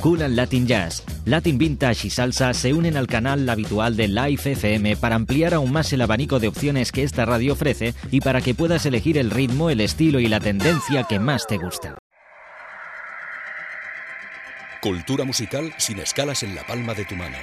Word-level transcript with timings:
Cool 0.00 0.34
Latin 0.34 0.66
Jazz, 0.66 1.02
Latin 1.26 1.58
Vintage 1.58 2.06
y 2.06 2.10
Salsa 2.10 2.54
se 2.54 2.72
unen 2.72 2.96
al 2.96 3.06
canal 3.06 3.46
habitual 3.50 3.96
de 3.96 4.08
Live 4.08 4.52
FM 4.52 4.96
para 4.96 5.14
ampliar 5.14 5.52
aún 5.52 5.72
más 5.72 5.92
el 5.92 6.00
abanico 6.00 6.40
de 6.40 6.48
opciones 6.48 6.90
que 6.90 7.02
esta 7.02 7.26
radio 7.26 7.52
ofrece 7.52 7.94
y 8.10 8.22
para 8.22 8.40
que 8.40 8.54
puedas 8.54 8.86
elegir 8.86 9.18
el 9.18 9.30
ritmo, 9.30 9.68
el 9.68 9.82
estilo 9.82 10.18
y 10.18 10.26
la 10.26 10.40
tendencia 10.40 11.04
que 11.04 11.18
más 11.18 11.46
te 11.46 11.58
gusta. 11.58 11.98
Cultura 14.80 15.24
musical 15.24 15.74
sin 15.76 15.98
escalas 15.98 16.42
en 16.44 16.54
la 16.54 16.66
palma 16.66 16.94
de 16.94 17.04
tu 17.04 17.14
mano. 17.14 17.36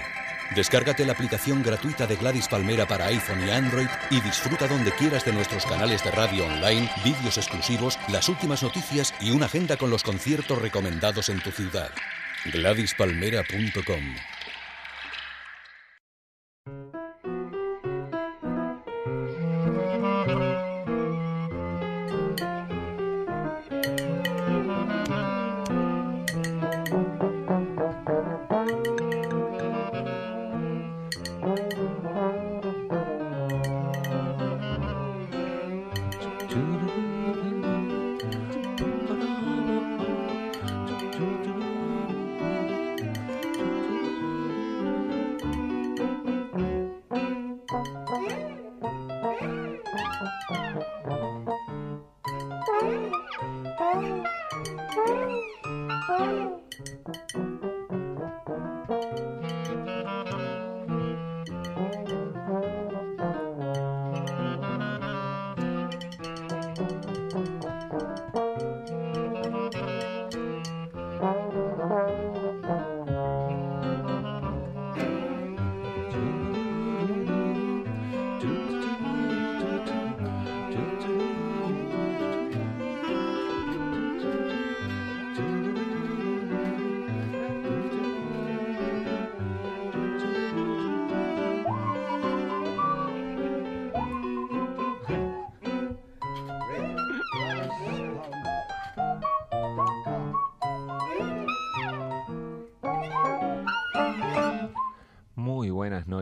Descárgate 0.55 1.05
la 1.05 1.13
aplicación 1.13 1.61
gratuita 1.61 2.07
de 2.07 2.15
Gladys 2.15 2.47
Palmera 2.47 2.87
para 2.87 3.05
iPhone 3.07 3.47
y 3.47 3.51
Android 3.51 3.87
y 4.09 4.19
disfruta 4.21 4.67
donde 4.67 4.91
quieras 4.93 5.23
de 5.25 5.33
nuestros 5.33 5.63
canales 5.65 6.03
de 6.03 6.09
radio 6.09 6.47
online, 6.47 6.89
vídeos 7.03 7.37
exclusivos, 7.37 7.99
las 8.07 8.27
últimas 8.29 8.63
noticias 8.63 9.13
y 9.21 9.29
una 9.29 9.45
agenda 9.45 9.77
con 9.77 9.91
los 9.91 10.01
conciertos 10.01 10.59
recomendados 10.59 11.29
en 11.29 11.39
tu 11.41 11.51
ciudad. 11.51 11.91
GladysPalmera.com 12.51 14.36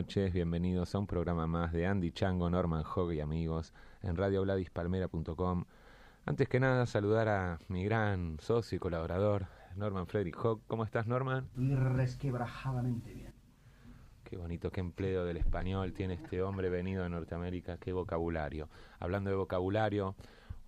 noches, 0.06 0.32
bienvenidos 0.32 0.94
a 0.94 1.00
un 1.00 1.08
programa 1.08 1.48
más 1.48 1.72
de 1.72 1.84
Andy 1.84 2.12
Chango, 2.12 2.48
Norman 2.48 2.84
Hogg 2.94 3.14
y 3.14 3.20
amigos 3.20 3.74
en 4.02 4.14
radiogladispalmera.com. 4.14 5.64
Antes 6.24 6.48
que 6.48 6.60
nada, 6.60 6.86
saludar 6.86 7.28
a 7.28 7.58
mi 7.66 7.82
gran 7.82 8.38
socio 8.38 8.76
y 8.76 8.78
colaborador, 8.78 9.48
Norman 9.74 10.06
Frederick 10.06 10.38
Hogg. 10.44 10.60
¿Cómo 10.68 10.84
estás, 10.84 11.08
Norman? 11.08 11.48
resquebrajadamente 11.56 13.12
bien. 13.14 13.34
Qué 14.22 14.36
bonito, 14.36 14.70
qué 14.70 14.78
empleo 14.78 15.24
del 15.24 15.38
español 15.38 15.92
tiene 15.92 16.14
este 16.14 16.40
hombre 16.40 16.70
venido 16.70 17.02
de 17.02 17.08
Norteamérica, 17.08 17.76
qué 17.78 17.92
vocabulario. 17.92 18.68
Hablando 19.00 19.30
de 19.30 19.36
vocabulario, 19.36 20.14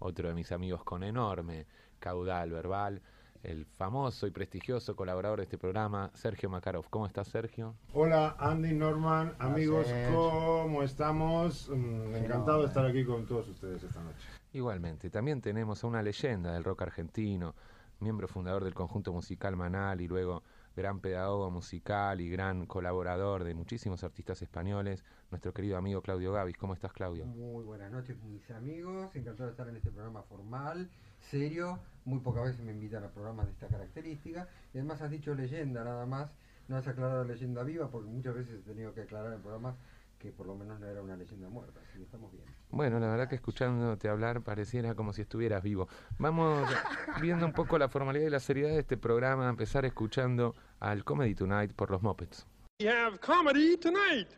otro 0.00 0.26
de 0.26 0.34
mis 0.34 0.50
amigos 0.50 0.82
con 0.82 1.04
enorme 1.04 1.68
caudal 2.00 2.50
verbal, 2.50 3.02
el 3.42 3.66
famoso 3.66 4.26
y 4.26 4.30
prestigioso 4.30 4.96
colaborador 4.96 5.38
de 5.38 5.44
este 5.44 5.58
programa, 5.58 6.10
Sergio 6.14 6.50
Makarov. 6.50 6.88
¿Cómo 6.90 7.06
estás, 7.06 7.28
Sergio? 7.28 7.74
Hola 7.92 8.36
Andy, 8.38 8.72
Norman, 8.72 9.34
amigos. 9.38 9.86
¿cómo 10.12 10.82
estamos? 10.82 11.68
Mm, 11.68 12.16
Encantado 12.16 12.62
de 12.62 12.68
estar 12.68 12.84
aquí 12.86 13.04
con 13.04 13.26
todos 13.26 13.48
ustedes 13.48 13.82
esta 13.82 14.02
noche. 14.02 14.26
Igualmente, 14.52 15.10
también 15.10 15.40
tenemos 15.40 15.84
a 15.84 15.86
una 15.86 16.02
leyenda 16.02 16.52
del 16.52 16.64
rock 16.64 16.82
argentino, 16.82 17.54
miembro 18.00 18.28
fundador 18.28 18.64
del 18.64 18.74
conjunto 18.74 19.12
musical 19.12 19.56
Manal 19.56 20.00
y 20.00 20.08
luego 20.08 20.42
gran 20.78 21.00
pedagogo 21.00 21.50
musical 21.50 22.20
y 22.20 22.30
gran 22.30 22.64
colaborador 22.66 23.42
de 23.42 23.52
muchísimos 23.54 24.04
artistas 24.04 24.40
españoles, 24.42 25.04
nuestro 25.30 25.52
querido 25.52 25.76
amigo 25.76 26.02
Claudio 26.02 26.32
Gavis. 26.32 26.56
¿Cómo 26.56 26.72
estás, 26.72 26.92
Claudio? 26.92 27.26
Muy 27.26 27.64
buenas 27.64 27.90
noches, 27.90 28.16
mis 28.22 28.48
amigos. 28.52 29.14
Encantado 29.16 29.46
de 29.46 29.50
estar 29.50 29.68
en 29.68 29.76
este 29.76 29.90
programa 29.90 30.22
formal, 30.22 30.88
serio. 31.30 31.78
Muy 32.04 32.20
pocas 32.20 32.44
veces 32.44 32.60
me 32.60 32.72
invitan 32.72 33.04
a 33.04 33.08
programas 33.08 33.46
de 33.46 33.52
esta 33.52 33.68
característica. 33.68 34.48
Y 34.72 34.78
además 34.78 35.00
has 35.02 35.10
dicho 35.10 35.34
leyenda 35.34 35.84
nada 35.84 36.06
más. 36.06 36.34
No 36.68 36.76
has 36.76 36.86
aclarado 36.86 37.24
leyenda 37.24 37.62
viva 37.62 37.90
porque 37.90 38.08
muchas 38.08 38.34
veces 38.34 38.60
he 38.60 38.62
tenido 38.62 38.92
que 38.94 39.02
aclarar 39.02 39.32
en 39.32 39.40
programas 39.40 39.76
que 40.18 40.32
por 40.32 40.46
lo 40.46 40.56
menos 40.56 40.80
no 40.80 40.86
era 40.86 41.00
una 41.00 41.16
leyenda 41.16 41.48
muerta. 41.48 41.80
Así 41.88 41.98
que 41.98 42.04
estamos 42.04 42.32
bien. 42.32 42.44
Bueno, 42.70 42.98
la 42.98 43.08
verdad 43.08 43.28
que 43.28 43.36
escuchándote 43.36 44.08
hablar 44.08 44.42
pareciera 44.42 44.94
como 44.94 45.12
si 45.12 45.22
estuvieras 45.22 45.62
vivo. 45.62 45.88
Vamos 46.18 46.68
viendo 47.20 47.46
un 47.46 47.52
poco 47.52 47.78
la 47.78 47.88
formalidad 47.88 48.26
y 48.26 48.30
la 48.30 48.40
seriedad 48.40 48.70
de 48.70 48.80
este 48.80 48.96
programa, 48.96 49.46
a 49.46 49.50
empezar 49.50 49.84
escuchando 49.84 50.54
al 50.80 51.04
Comedy 51.04 51.34
Tonight 51.34 51.72
por 51.72 51.90
los 51.90 52.02
Muppets. 52.02 52.46
We 52.80 52.88
have 52.88 53.18
comedy 53.20 53.76
tonight. 53.76 54.28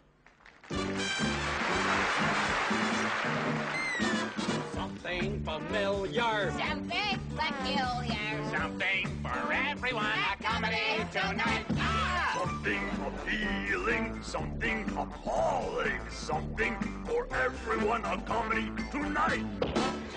Peculiar. 7.71 8.51
Something 8.51 9.07
for 9.23 9.53
everyone. 9.53 10.07
A 10.07 10.43
comedy 10.43 11.05
tonight. 11.13 11.65
Ah! 11.77 12.37
Something 12.39 12.83
appealing. 13.07 14.23
Something 14.23 14.85
appalling. 14.97 16.01
Something 16.11 16.77
for 17.07 17.27
everyone. 17.33 18.05
A 18.05 18.19
comedy 18.23 18.71
tonight. 18.91 19.45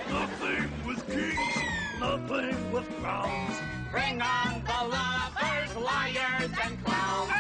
Nothing 0.10 0.70
with 0.88 1.06
kings. 1.08 1.56
Nothing 2.00 2.72
with 2.72 2.88
clowns. 3.00 3.56
Bring 3.92 4.22
on 4.22 4.64
the 4.66 4.88
lovers, 4.88 5.76
liars, 5.76 6.52
and 6.64 6.84
clowns. 6.84 7.32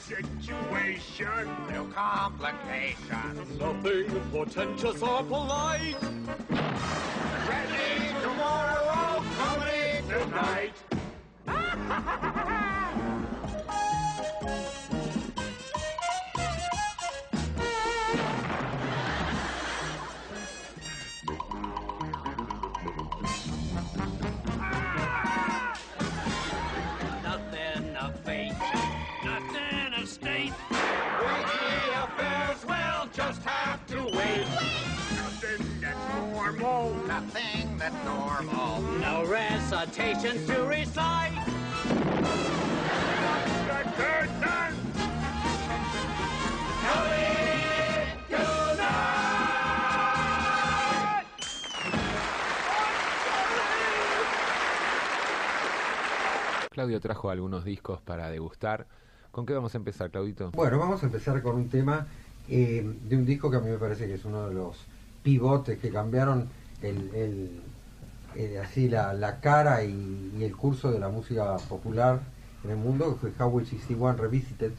Situation. 0.00 1.48
No 1.70 1.84
complications. 1.86 3.58
Nothing 3.58 4.20
portentous 4.32 5.02
or 5.02 5.22
polite. 5.22 5.96
Ready 7.48 8.14
tomorrow, 8.22 8.89
comedy 9.40 10.02
Tonight. 10.08 10.74
abnormal. 37.90 38.82
No 39.00 39.24
recitations 39.24 40.46
to 40.46 40.66
recite. 40.66 41.38
Claudio 56.70 57.00
trajo 57.00 57.28
algunos 57.28 57.64
discos 57.64 58.00
para 58.00 58.30
degustar. 58.30 58.86
¿Con 59.30 59.44
qué 59.44 59.52
vamos 59.52 59.74
a 59.74 59.78
empezar, 59.78 60.10
Claudito? 60.10 60.50
Bueno, 60.52 60.78
vamos 60.78 61.02
a 61.02 61.06
empezar 61.06 61.42
con 61.42 61.56
un 61.56 61.68
tema 61.68 62.06
eh, 62.48 62.96
de 63.06 63.16
un 63.16 63.26
disco 63.26 63.50
que 63.50 63.58
a 63.58 63.60
mí 63.60 63.68
me 63.68 63.76
parece 63.76 64.06
que 64.06 64.14
es 64.14 64.24
uno 64.24 64.48
de 64.48 64.54
los 64.54 64.78
pivotes 65.22 65.78
que 65.78 65.90
cambiaron 65.90 66.48
el, 66.82 67.60
el- 68.36 68.58
así 68.58 68.88
la, 68.88 69.12
la 69.14 69.40
cara 69.40 69.84
y, 69.84 70.32
y 70.38 70.44
el 70.44 70.56
curso 70.56 70.90
de 70.92 70.98
la 70.98 71.08
música 71.08 71.56
popular 71.68 72.20
en 72.64 72.70
el 72.70 72.76
mundo, 72.76 73.14
que 73.20 73.30
fue 73.30 73.30
Highway 73.46 73.64
61 73.66 74.16
Revisited 74.16 74.72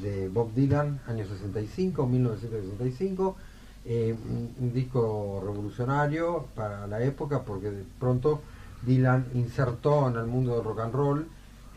de 0.00 0.28
Bob 0.28 0.54
Dylan, 0.54 1.00
año 1.06 1.26
65, 1.26 2.06
1965. 2.06 3.36
eh, 3.84 4.14
un, 4.28 4.54
un 4.60 4.72
disco 4.72 5.42
revolucionario 5.44 6.46
para 6.54 6.86
la 6.86 7.02
época 7.02 7.42
porque 7.42 7.68
de 7.70 7.84
pronto 7.98 8.40
Dylan 8.82 9.26
insertó 9.34 10.08
en 10.08 10.16
el 10.16 10.26
mundo 10.26 10.54
del 10.54 10.64
rock 10.64 10.80
and 10.80 10.94
roll 10.94 11.26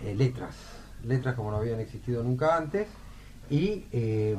eh, 0.04 0.14
letras, 0.16 0.56
letras 1.04 1.34
como 1.36 1.50
no 1.52 1.58
habían 1.58 1.80
existido 1.80 2.22
nunca 2.24 2.58
antes 2.58 2.88
y 3.50 3.86
eh, 3.92 4.36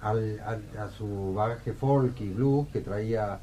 al- 0.00 0.40
al- 0.40 0.78
a 0.78 0.88
su 0.90 1.34
bagaje 1.34 1.72
folk 1.74 2.18
y 2.20 2.30
blues 2.30 2.68
que 2.72 2.80
traía 2.80 3.40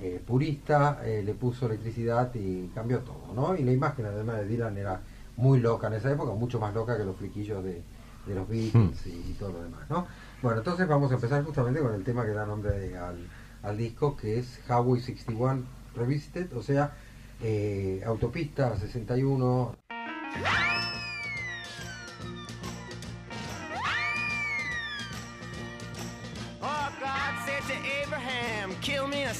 eh, 0.00 0.20
purista 0.24 1.00
eh, 1.04 1.22
le 1.24 1.34
puso 1.34 1.66
electricidad 1.66 2.32
y 2.34 2.68
cambió 2.74 3.00
todo, 3.00 3.32
¿no? 3.34 3.56
Y 3.56 3.64
la 3.64 3.72
imagen 3.72 4.06
además 4.06 4.36
de 4.38 4.46
Dylan 4.46 4.76
era 4.78 5.00
muy 5.36 5.60
loca 5.60 5.86
en 5.88 5.94
esa 5.94 6.10
época, 6.12 6.32
mucho 6.32 6.58
más 6.60 6.74
loca 6.74 6.96
que 6.96 7.04
los 7.04 7.16
fliquillos 7.16 7.62
de, 7.64 7.82
de 8.26 8.34
los 8.34 8.48
Beatles 8.48 9.06
y, 9.06 9.10
y 9.30 9.36
todo 9.38 9.52
lo 9.52 9.62
demás, 9.62 9.88
¿no? 9.90 10.06
Bueno, 10.42 10.58
entonces 10.58 10.86
vamos 10.86 11.10
a 11.10 11.14
empezar 11.14 11.42
justamente 11.44 11.80
con 11.80 11.92
el 11.94 12.04
tema 12.04 12.24
que 12.24 12.30
da 12.32 12.46
nombre 12.46 12.70
de- 12.78 12.96
al, 12.96 13.16
al 13.62 13.76
disco, 13.76 14.16
que 14.16 14.38
es 14.38 14.60
Highway 14.68 15.00
61 15.00 15.62
Revisited, 15.96 16.52
o 16.56 16.62
sea, 16.62 16.92
eh, 17.40 18.02
Autopista 18.06 18.76
61 18.76 19.74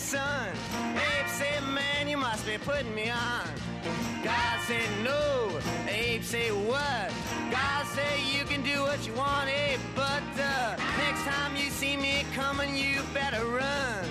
son. 0.08 0.48
Abe 0.94 1.28
said, 1.28 1.62
man, 1.64 2.08
you 2.08 2.16
must 2.16 2.46
be 2.46 2.56
putting 2.56 2.94
me 2.94 3.10
on. 3.10 3.46
God 4.24 4.58
said, 4.66 4.88
no. 5.04 5.60
Abe 5.86 6.22
said, 6.22 6.50
what? 6.66 7.12
God 7.50 7.86
said, 7.88 8.18
you 8.32 8.44
can 8.44 8.62
do 8.62 8.80
what 8.80 9.06
you 9.06 9.12
want, 9.12 9.50
Abe, 9.50 9.78
but 9.94 10.22
uh, 10.40 10.76
next 10.96 11.24
time 11.24 11.54
you 11.56 11.68
see 11.68 11.98
me 11.98 12.24
coming, 12.34 12.74
you 12.74 13.02
better 13.12 13.44
run. 13.44 14.07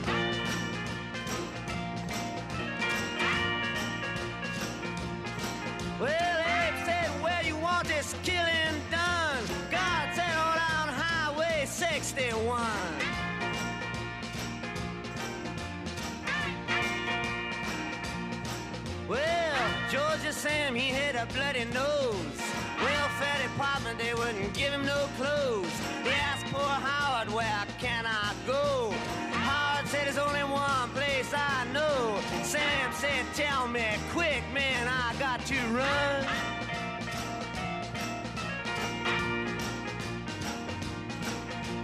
Georgia 20.28 20.40
Sam, 20.40 20.76
he 20.76 20.90
had 20.90 21.16
a 21.16 21.26
bloody 21.34 21.64
nose. 21.74 22.42
Welfare 22.84 23.48
department, 23.48 23.98
they 23.98 24.14
wouldn't 24.14 24.54
give 24.54 24.74
him 24.74 24.86
no 24.86 25.08
clothes. 25.16 25.72
He 26.04 26.10
asked 26.10 26.46
poor 26.48 26.62
Howard, 26.64 27.34
where 27.34 27.64
can 27.80 28.06
I 28.06 28.34
go? 28.46 28.92
Howard 29.32 29.88
said, 29.88 30.06
there's 30.06 30.18
only 30.18 30.44
one 30.44 30.90
place 30.90 31.32
I 31.34 31.66
know. 31.72 32.20
Sam 32.44 32.92
said, 32.92 33.26
tell 33.36 33.70
me 33.70 33.86
quick, 34.12 34.44
man, 34.54 34.90
I 34.90 35.16
got 35.18 35.46
to 35.46 35.56
run. 35.68 36.26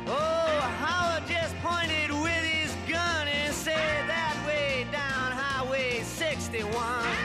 Oh, 0.05 0.59
Howard 0.83 1.23
just 1.29 1.55
pointed 1.63 2.11
with 2.11 2.43
his 2.43 2.75
gun 2.91 3.27
and 3.29 3.53
said 3.53 4.09
that 4.09 4.35
way 4.45 4.85
down 4.91 5.31
Highway 5.31 6.01
61. 6.03 7.22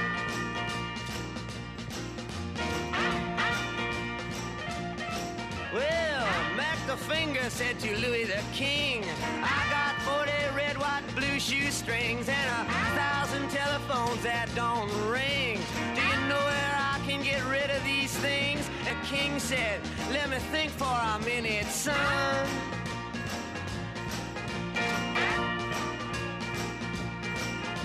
Well, 5.72 6.26
Mac 6.56 6.78
the 6.86 6.96
Finger 6.96 7.50
said 7.50 7.78
to 7.80 7.96
Louis 7.98 8.24
the 8.24 8.40
King, 8.52 9.04
I 9.42 9.66
got 9.70 9.94
40 10.02 10.32
red, 10.56 10.78
white, 10.78 11.02
blue 11.14 11.38
shoestrings 11.38 12.28
and 12.28 12.50
a 12.50 12.72
thousand 12.96 13.50
telephones 13.50 14.22
that 14.22 14.48
don't 14.54 14.90
ring. 15.08 15.60
Do 15.94 16.00
you 16.00 16.28
know 16.28 16.40
where 16.40 16.74
I 16.76 17.00
can 17.06 17.22
get 17.22 17.44
rid 17.46 17.70
of 17.70 17.84
these 17.84 18.16
things? 18.18 18.68
The 18.84 18.94
king 19.06 19.38
said, 19.38 19.80
Let 20.10 20.30
me 20.30 20.38
think 20.50 20.70
for 20.72 20.84
a 20.84 21.18
minute, 21.24 21.66
son. 21.66 22.46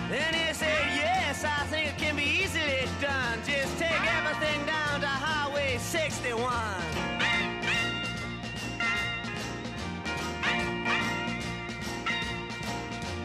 Then 0.09 0.33
he 0.33 0.53
said, 0.53 0.85
Yes, 0.95 1.43
I 1.43 1.65
think 1.65 1.89
it 1.89 1.97
can 1.97 2.15
be 2.15 2.23
easily 2.23 2.87
done. 3.01 3.39
Just 3.45 3.77
take 3.77 3.91
everything 3.91 4.42
61. 5.83 6.39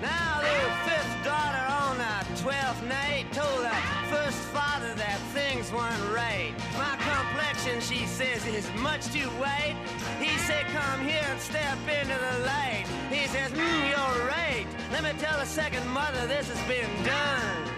Now 0.03 0.41
the 0.41 0.91
fifth 0.91 1.25
daughter 1.25 1.65
on 1.73 1.99
the 1.99 2.43
twelfth 2.43 2.83
night 2.83 3.27
told 3.33 3.65
her 3.65 4.07
first 4.11 4.39
father 4.53 4.93
that 4.95 5.19
things 5.33 5.73
weren't 5.73 6.13
right. 6.13 6.53
My 6.77 6.97
complexion, 6.97 7.81
she 7.81 8.07
says, 8.07 8.45
is 8.47 8.69
much 8.81 9.07
too 9.07 9.29
white. 9.41 9.77
He 10.21 10.37
said, 10.39 10.67
come 10.67 11.01
here 11.07 11.25
and 11.31 11.41
step 11.41 11.79
into 11.87 12.19
the 12.19 12.45
light. 12.45 12.85
He 13.11 13.29
says, 13.29 13.53
mm, 13.53 13.89
you're 13.89 14.27
right. 14.27 14.67
Let 14.93 15.05
me 15.05 15.13
tell 15.19 15.39
the 15.39 15.47
second 15.47 15.89
mother 15.89 16.27
this 16.27 16.49
has 16.49 16.69
been 16.69 17.05
done. 17.05 17.78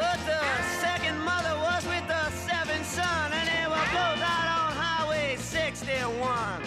But 0.00 0.16
the 0.24 0.40
second 0.80 1.18
mother 1.18 1.54
was 1.60 1.86
with 1.86 2.06
the 2.08 2.30
seventh 2.30 2.86
son, 2.86 3.32
and 3.34 3.46
they 3.52 3.66
were 3.68 3.88
both 3.92 4.22
out 4.34 4.48
on 4.58 4.72
Highway 4.72 5.36
61. 5.36 6.62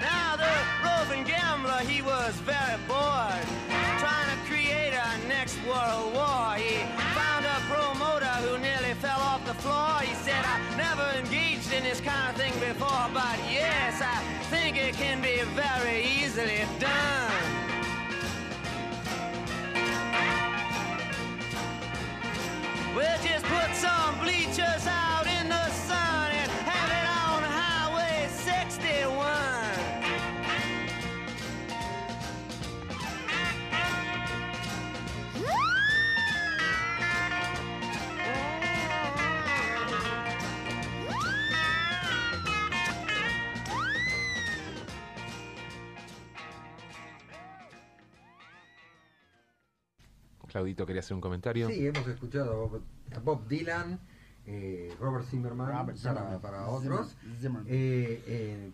Now 0.00 0.34
the 0.34 0.52
roving 0.82 1.22
gambler, 1.22 1.78
he 1.86 2.02
was 2.02 2.34
very 2.40 2.76
bored, 2.88 3.46
trying 4.02 4.30
to 4.34 4.38
create 4.50 4.94
a 4.94 5.28
next 5.28 5.58
world 5.62 6.12
war. 6.12 6.54
He 6.56 6.82
found 7.14 7.46
a 7.46 7.58
promoter 7.70 8.34
who 8.42 8.58
nearly 8.58 8.94
fell 8.94 9.20
off 9.20 9.46
the 9.46 9.54
floor. 9.54 10.00
He 10.00 10.14
said, 10.26 10.44
I 10.44 10.58
never 10.76 11.06
engaged 11.16 11.43
in 11.76 11.82
this 11.82 12.00
kind 12.00 12.30
of 12.30 12.40
thing 12.40 12.52
before, 12.60 13.08
but 13.12 13.38
yes, 13.50 14.00
I 14.00 14.22
think 14.44 14.76
it 14.76 14.94
can 14.94 15.20
be 15.20 15.42
very 15.54 16.04
easily 16.04 16.62
done. 16.78 17.32
We'll 22.94 23.22
just 23.22 23.44
put 23.46 23.74
some 23.74 24.18
bleachers 24.20 24.86
out 24.86 25.26
Claudito, 50.54 50.86
quería 50.86 51.00
hacer 51.00 51.16
un 51.16 51.20
comentario. 51.20 51.66
Sí, 51.68 51.84
hemos 51.84 52.06
escuchado 52.06 52.70
a 53.12 53.18
Bob, 53.18 53.48
Dylan, 53.48 53.98
eh, 54.46 54.94
Robert 55.00 55.26
Zimmerman, 55.26 55.66
Robert 55.66 56.00
para, 56.00 56.14
Zimmerman. 56.14 56.40
para 56.40 56.68
otros, 56.68 57.16
Zimmer- 57.24 57.36
Zimmerman. 57.40 57.66
eh, 57.68 58.22
eh, 58.28 58.70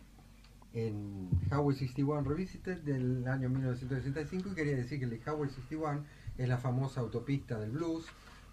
en 0.74 1.30
Highway 1.50 1.74
61 1.74 2.28
Revisited 2.28 2.82
del 2.82 3.26
año 3.26 3.48
1965 3.48 4.50
y 4.50 4.54
quería 4.54 4.76
decir 4.76 4.98
que 4.98 5.06
el 5.06 5.14
Highway 5.14 5.48
61 5.48 6.04
es 6.36 6.46
la 6.50 6.58
famosa 6.58 7.00
autopista 7.00 7.58
del 7.58 7.70
blues, 7.70 8.04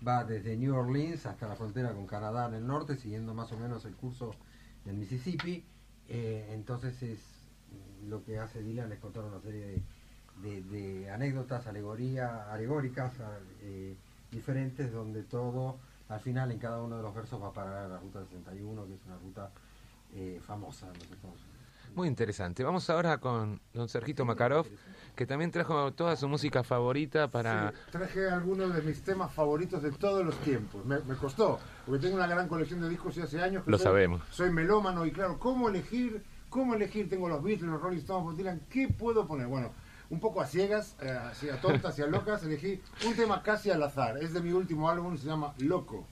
va 0.07 0.23
desde 0.23 0.55
New 0.55 0.73
Orleans 0.73 1.25
hasta 1.25 1.49
la 1.49 1.57
frontera 1.57 1.91
con 1.91 2.07
Canadá 2.07 2.47
en 2.47 2.53
el 2.53 2.65
norte, 2.65 2.95
siguiendo 2.95 3.33
más 3.33 3.51
o 3.51 3.57
menos 3.59 3.83
el 3.83 3.93
curso 3.97 4.35
del 4.85 4.95
Mississippi, 4.95 5.65
eh, 6.07 6.47
entonces 6.53 7.03
es 7.03 7.19
lo 8.07 8.23
que 8.23 8.39
hace 8.39 8.63
Dylan 8.63 8.89
es 8.93 8.99
contar 8.99 9.25
una 9.25 9.41
serie 9.41 9.65
de, 9.67 9.83
de- 10.41 10.61
de 10.61 11.09
anécdotas, 11.09 11.65
alegoría, 11.67 12.51
alegóricas 12.51 13.13
eh, 13.61 13.95
diferentes, 14.31 14.91
donde 14.91 15.23
todo, 15.23 15.77
al 16.09 16.19
final 16.19 16.51
en 16.51 16.59
cada 16.59 16.81
uno 16.81 16.97
de 16.97 17.03
los 17.03 17.13
versos 17.15 17.41
va 17.41 17.47
a 17.47 17.53
parar 17.53 17.85
a 17.85 17.87
la 17.87 17.99
ruta 17.99 18.23
61, 18.25 18.85
que 18.85 18.93
es 18.93 18.99
una 19.07 19.17
ruta 19.17 19.49
eh, 20.13 20.39
famosa 20.45 20.87
en 20.87 20.93
los 20.93 21.03
Estados 21.11 21.35
Unidos. 21.41 21.57
Muy 21.95 22.07
interesante. 22.07 22.63
Vamos 22.63 22.89
ahora 22.89 23.17
con 23.17 23.59
don 23.73 23.89
Sergito 23.89 24.23
Makarov, 24.25 24.67
que 25.15 25.25
también 25.25 25.49
trajo 25.51 25.93
toda 25.93 26.15
su 26.15 26.27
música 26.27 26.63
favorita 26.63 27.27
para... 27.29 27.71
Sí, 27.71 27.77
traje 27.91 28.29
algunos 28.29 28.75
de 28.75 28.81
mis 28.83 29.01
temas 29.01 29.33
favoritos 29.33 29.81
de 29.81 29.91
todos 29.91 30.23
los 30.23 30.37
tiempos. 30.41 30.85
Me, 30.85 30.99
me 30.99 31.15
costó, 31.15 31.59
porque 31.85 32.01
tengo 32.03 32.15
una 32.17 32.27
gran 32.27 32.47
colección 32.47 32.81
de 32.81 32.89
discos 32.89 33.17
y 33.17 33.21
hace 33.21 33.41
años 33.41 33.63
que 33.63 33.71
Lo 33.71 33.77
soy, 33.77 33.85
sabemos. 33.85 34.21
soy 34.29 34.51
melómano 34.51 35.05
y 35.05 35.11
claro, 35.11 35.39
¿cómo 35.39 35.69
elegir? 35.69 36.21
¿Cómo 36.49 36.75
elegir? 36.75 37.09
Tengo 37.09 37.27
los 37.29 37.41
Beatles, 37.41 37.69
los 37.71 37.81
Rolling 37.81 37.97
Stones, 37.99 38.25
Bob 38.25 38.35
Dylan, 38.37 38.61
¿qué 38.69 38.89
puedo 38.89 39.25
poner? 39.25 39.47
Bueno, 39.47 39.71
un 40.09 40.19
poco 40.19 40.41
a 40.41 40.45
ciegas, 40.45 40.95
eh, 41.01 41.09
así 41.09 41.49
a 41.49 41.59
tontas 41.59 41.97
y 41.99 42.01
a 42.01 42.07
locas, 42.07 42.43
elegí 42.43 42.81
un 43.05 43.15
tema 43.15 43.43
casi 43.43 43.69
al 43.71 43.83
azar. 43.83 44.17
Es 44.17 44.33
de 44.33 44.41
mi 44.41 44.51
último 44.51 44.89
álbum, 44.89 45.17
se 45.17 45.27
llama 45.27 45.53
Loco. 45.57 46.05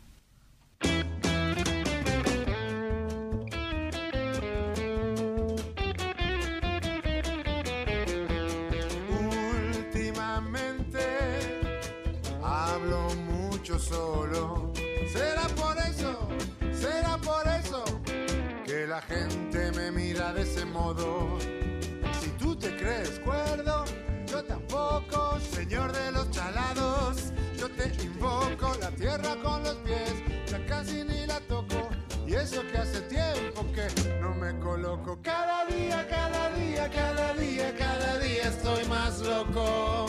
Invoco 28.16 28.72
la 28.80 28.92
tierra 28.92 29.36
con 29.44 29.62
los 29.64 29.76
pies, 29.84 30.14
ya 30.48 30.66
casi 30.66 31.04
ni 31.04 31.26
la 31.26 31.40
toco. 31.42 31.90
Y 32.26 32.34
eso 32.34 32.62
que 32.72 32.78
hace 32.78 33.02
tiempo 33.02 33.66
que 33.74 33.88
no 34.22 34.34
me 34.36 34.58
coloco. 34.60 35.20
Cada 35.22 35.66
día, 35.66 36.08
cada 36.08 36.50
día, 36.52 36.90
cada 36.90 37.34
día, 37.34 37.76
cada 37.76 38.18
día 38.20 38.44
estoy 38.44 38.86
más 38.86 39.20
loco. 39.20 40.06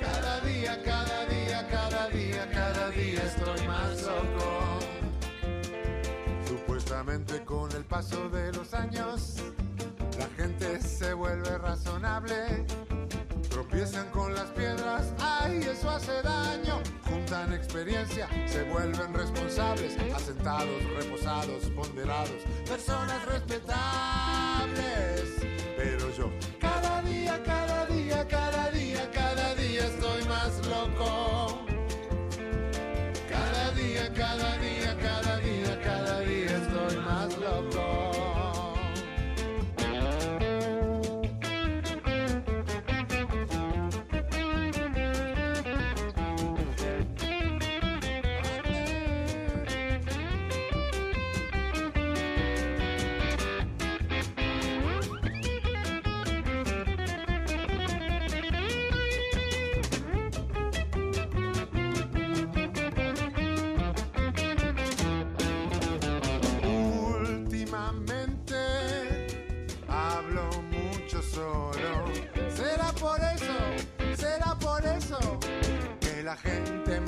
Cada 0.00 0.40
día, 0.40 0.82
cada 0.82 1.26
día, 1.26 1.68
cada 1.68 2.08
día, 2.08 2.50
cada 2.50 2.90
día 2.90 3.22
estoy 3.22 3.66
más 3.66 4.02
loco. 4.02 4.78
Supuestamente 6.48 7.44
con 7.44 7.70
el 7.72 7.84
paso 7.84 8.30
de 8.30 8.50
los 8.54 8.72
años, 8.72 9.42
la 10.18 10.26
gente 10.42 10.80
se 10.80 11.12
vuelve 11.12 11.58
razonable. 11.58 12.64
Tropiezan 13.54 14.10
con 14.10 14.34
las 14.34 14.50
piedras, 14.50 15.12
ay, 15.20 15.60
eso 15.60 15.88
hace 15.88 16.10
daño. 16.22 16.82
Juntan 17.04 17.52
experiencia, 17.52 18.28
se 18.46 18.64
vuelven 18.64 19.14
responsables, 19.14 19.96
asentados, 20.12 20.82
reposados, 20.98 21.70
ponderados, 21.76 22.42
personas 22.68 23.24
respetables. 23.26 24.93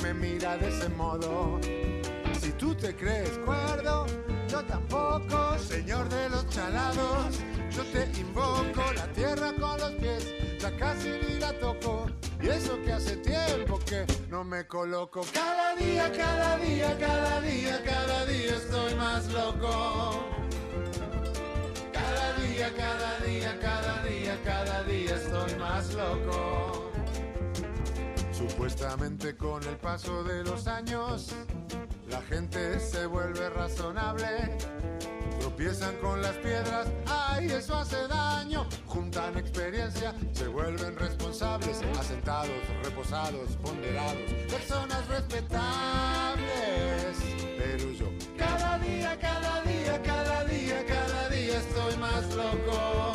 Me 0.07 0.13
mira 0.13 0.57
de 0.57 0.69
ese 0.69 0.89
modo. 0.89 1.59
Si 2.39 2.51
tú 2.51 2.73
te 2.75 2.95
crees 2.95 3.37
cuerdo, 3.39 4.05
yo 4.47 4.63
tampoco, 4.63 5.57
señor 5.59 6.07
de 6.07 6.29
los 6.29 6.47
chalados. 6.49 7.39
Yo 7.71 7.83
te 7.91 8.05
invoco 8.19 8.83
la 8.95 9.05
tierra 9.13 9.53
con 9.59 9.79
los 9.79 9.91
pies, 9.93 10.25
ya 10.59 10.75
casi 10.77 11.09
ni 11.09 11.39
la 11.39 11.51
toco. 11.59 12.07
Y 12.41 12.47
eso 12.47 12.77
que 12.83 12.93
hace 12.93 13.17
tiempo 13.17 13.79
que 13.79 14.05
no 14.29 14.43
me 14.43 14.65
coloco. 14.65 15.21
Cada 15.33 15.75
día, 15.75 16.11
cada 16.15 16.57
día, 16.57 16.97
cada 16.97 17.41
día, 17.41 17.83
cada 17.83 18.25
día 18.25 18.55
estoy 18.55 18.95
más 18.95 19.27
loco. 19.27 20.23
Cada 21.91 22.33
día, 22.37 22.71
cada 22.77 23.19
día, 23.25 23.59
cada 23.59 24.03
día, 24.03 24.39
cada 24.45 24.83
día 24.83 25.15
estoy 25.15 25.55
más 25.55 25.93
loco. 25.93 26.86
Supuestamente 28.37 29.35
con 29.35 29.63
el 29.63 29.77
paso 29.77 30.23
de 30.23 30.43
los 30.43 30.67
años, 30.67 31.33
la 32.07 32.21
gente 32.21 32.79
se 32.79 33.07
vuelve 33.07 33.49
razonable. 33.49 34.59
Tropiezan 35.39 35.95
con 35.97 36.21
las 36.21 36.35
piedras, 36.35 36.87
ay, 37.07 37.47
eso 37.47 37.75
hace 37.75 38.07
daño. 38.07 38.67
Juntan 38.85 39.37
experiencia, 39.39 40.13
se 40.33 40.47
vuelven 40.47 40.95
responsables, 40.97 41.81
asentados, 41.99 42.51
reposados, 42.83 43.57
ponderados, 43.63 44.21
personas 44.47 45.07
respetables. 45.07 46.47
Pero 47.57 47.91
yo, 47.91 48.05
cada 48.37 48.77
día, 48.77 49.17
cada 49.19 49.61
día, 49.63 49.99
cada 50.03 50.43
día, 50.43 50.85
cada 50.85 51.29
día 51.29 51.57
estoy 51.57 51.97
más 51.97 52.35
loco. 52.35 53.06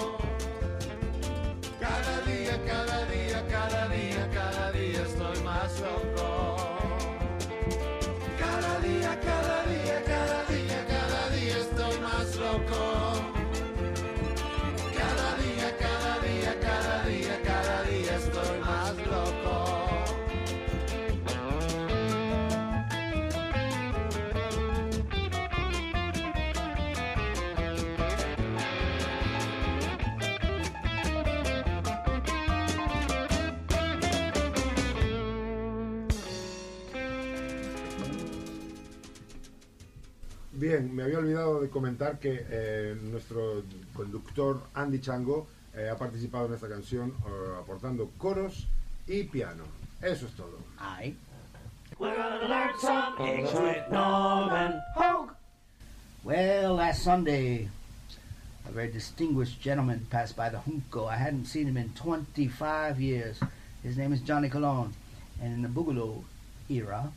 Bien, 40.73 40.97
me 40.97 41.02
había 41.02 41.19
olvidado 41.19 41.61
de 41.61 41.69
comentar 41.69 42.19
que 42.19 42.47
eh, 42.49 42.97
nuestro 43.02 43.62
conductor 43.93 44.62
Andy 44.73 45.02
Chango 45.02 45.47
eh, 45.76 45.91
ha 45.93 45.99
participado 45.99 46.47
en 46.47 46.55
esta 46.55 46.67
canción 46.67 47.11
eh, 47.11 47.59
aportando 47.61 48.09
coros 48.17 48.67
y 49.07 49.25
piano. 49.25 49.64
Eso 50.00 50.25
es 50.25 50.33
todo. 50.33 50.57
Aye. 50.79 51.14
We're 51.99 52.17
gonna 52.17 52.49
learn 52.49 52.73
some 52.81 53.19
English 53.21 53.52
with 53.52 53.91
Norman 53.91 54.81
Hogue. 54.97 55.35
Well, 56.25 56.76
last 56.76 57.02
Sunday, 57.02 57.69
a 58.67 58.73
very 58.73 58.91
distinguished 58.91 59.61
gentleman 59.61 60.07
passed 60.09 60.37
by 60.37 60.49
the 60.49 60.61
Junco. 60.61 61.05
I 61.05 61.17
hadn't 61.17 61.49
seen 61.49 61.67
him 61.67 61.76
in 61.76 61.91
25 61.91 62.99
years. 62.99 63.38
His 63.83 63.99
name 63.99 64.14
is 64.14 64.23
Johnny 64.23 64.49
Colon. 64.49 64.95
And 65.38 65.52
in 65.52 65.61
the 65.61 65.69
Boogaloo 65.69 66.25
era, 66.71 67.12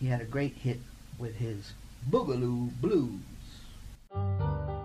he 0.00 0.08
had 0.08 0.20
a 0.20 0.24
great 0.24 0.54
hit 0.54 0.80
with 1.20 1.36
his 1.36 1.74
Boogaloo 2.08 2.70
Blues. 2.80 4.79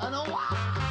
I 0.00 0.10
know. 0.10 0.83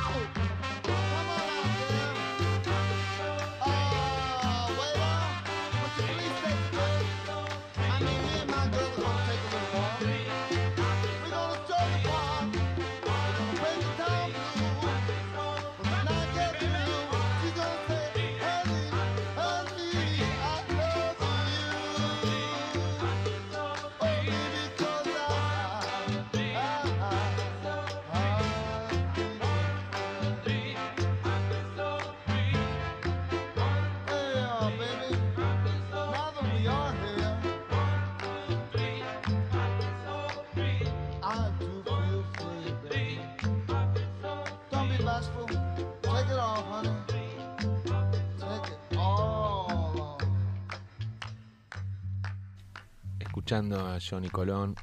Escuchando 53.53 53.87
a 53.87 53.99
Johnny 53.99 54.29
Colón, 54.29 54.73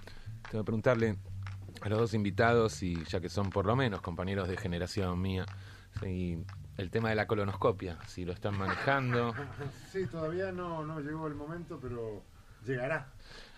tengo 0.49 0.63
que 0.63 0.67
preguntarle 0.67 1.17
a 1.81 1.89
los 1.89 1.99
dos 1.99 2.15
invitados, 2.15 2.85
y 2.85 3.05
ya 3.07 3.21
que 3.21 3.29
son 3.29 3.51
por 3.51 3.67
lo 3.67 3.75
menos 3.75 4.01
compañeros 4.01 4.47
de 4.47 4.57
generación 4.57 5.21
mía, 5.21 5.45
si 5.99 6.41
el 6.77 6.89
tema 6.89 7.09
de 7.09 7.17
la 7.17 7.27
colonoscopia, 7.27 7.99
si 8.07 8.25
lo 8.25 8.33
están 8.33 8.57
manejando. 8.57 9.35
Sí, 9.91 10.07
todavía 10.07 10.53
no, 10.53 10.87
no 10.87 11.01
llegó 11.01 11.27
el 11.27 11.35
momento, 11.35 11.81
pero 11.83 12.23
llegará. 12.65 13.09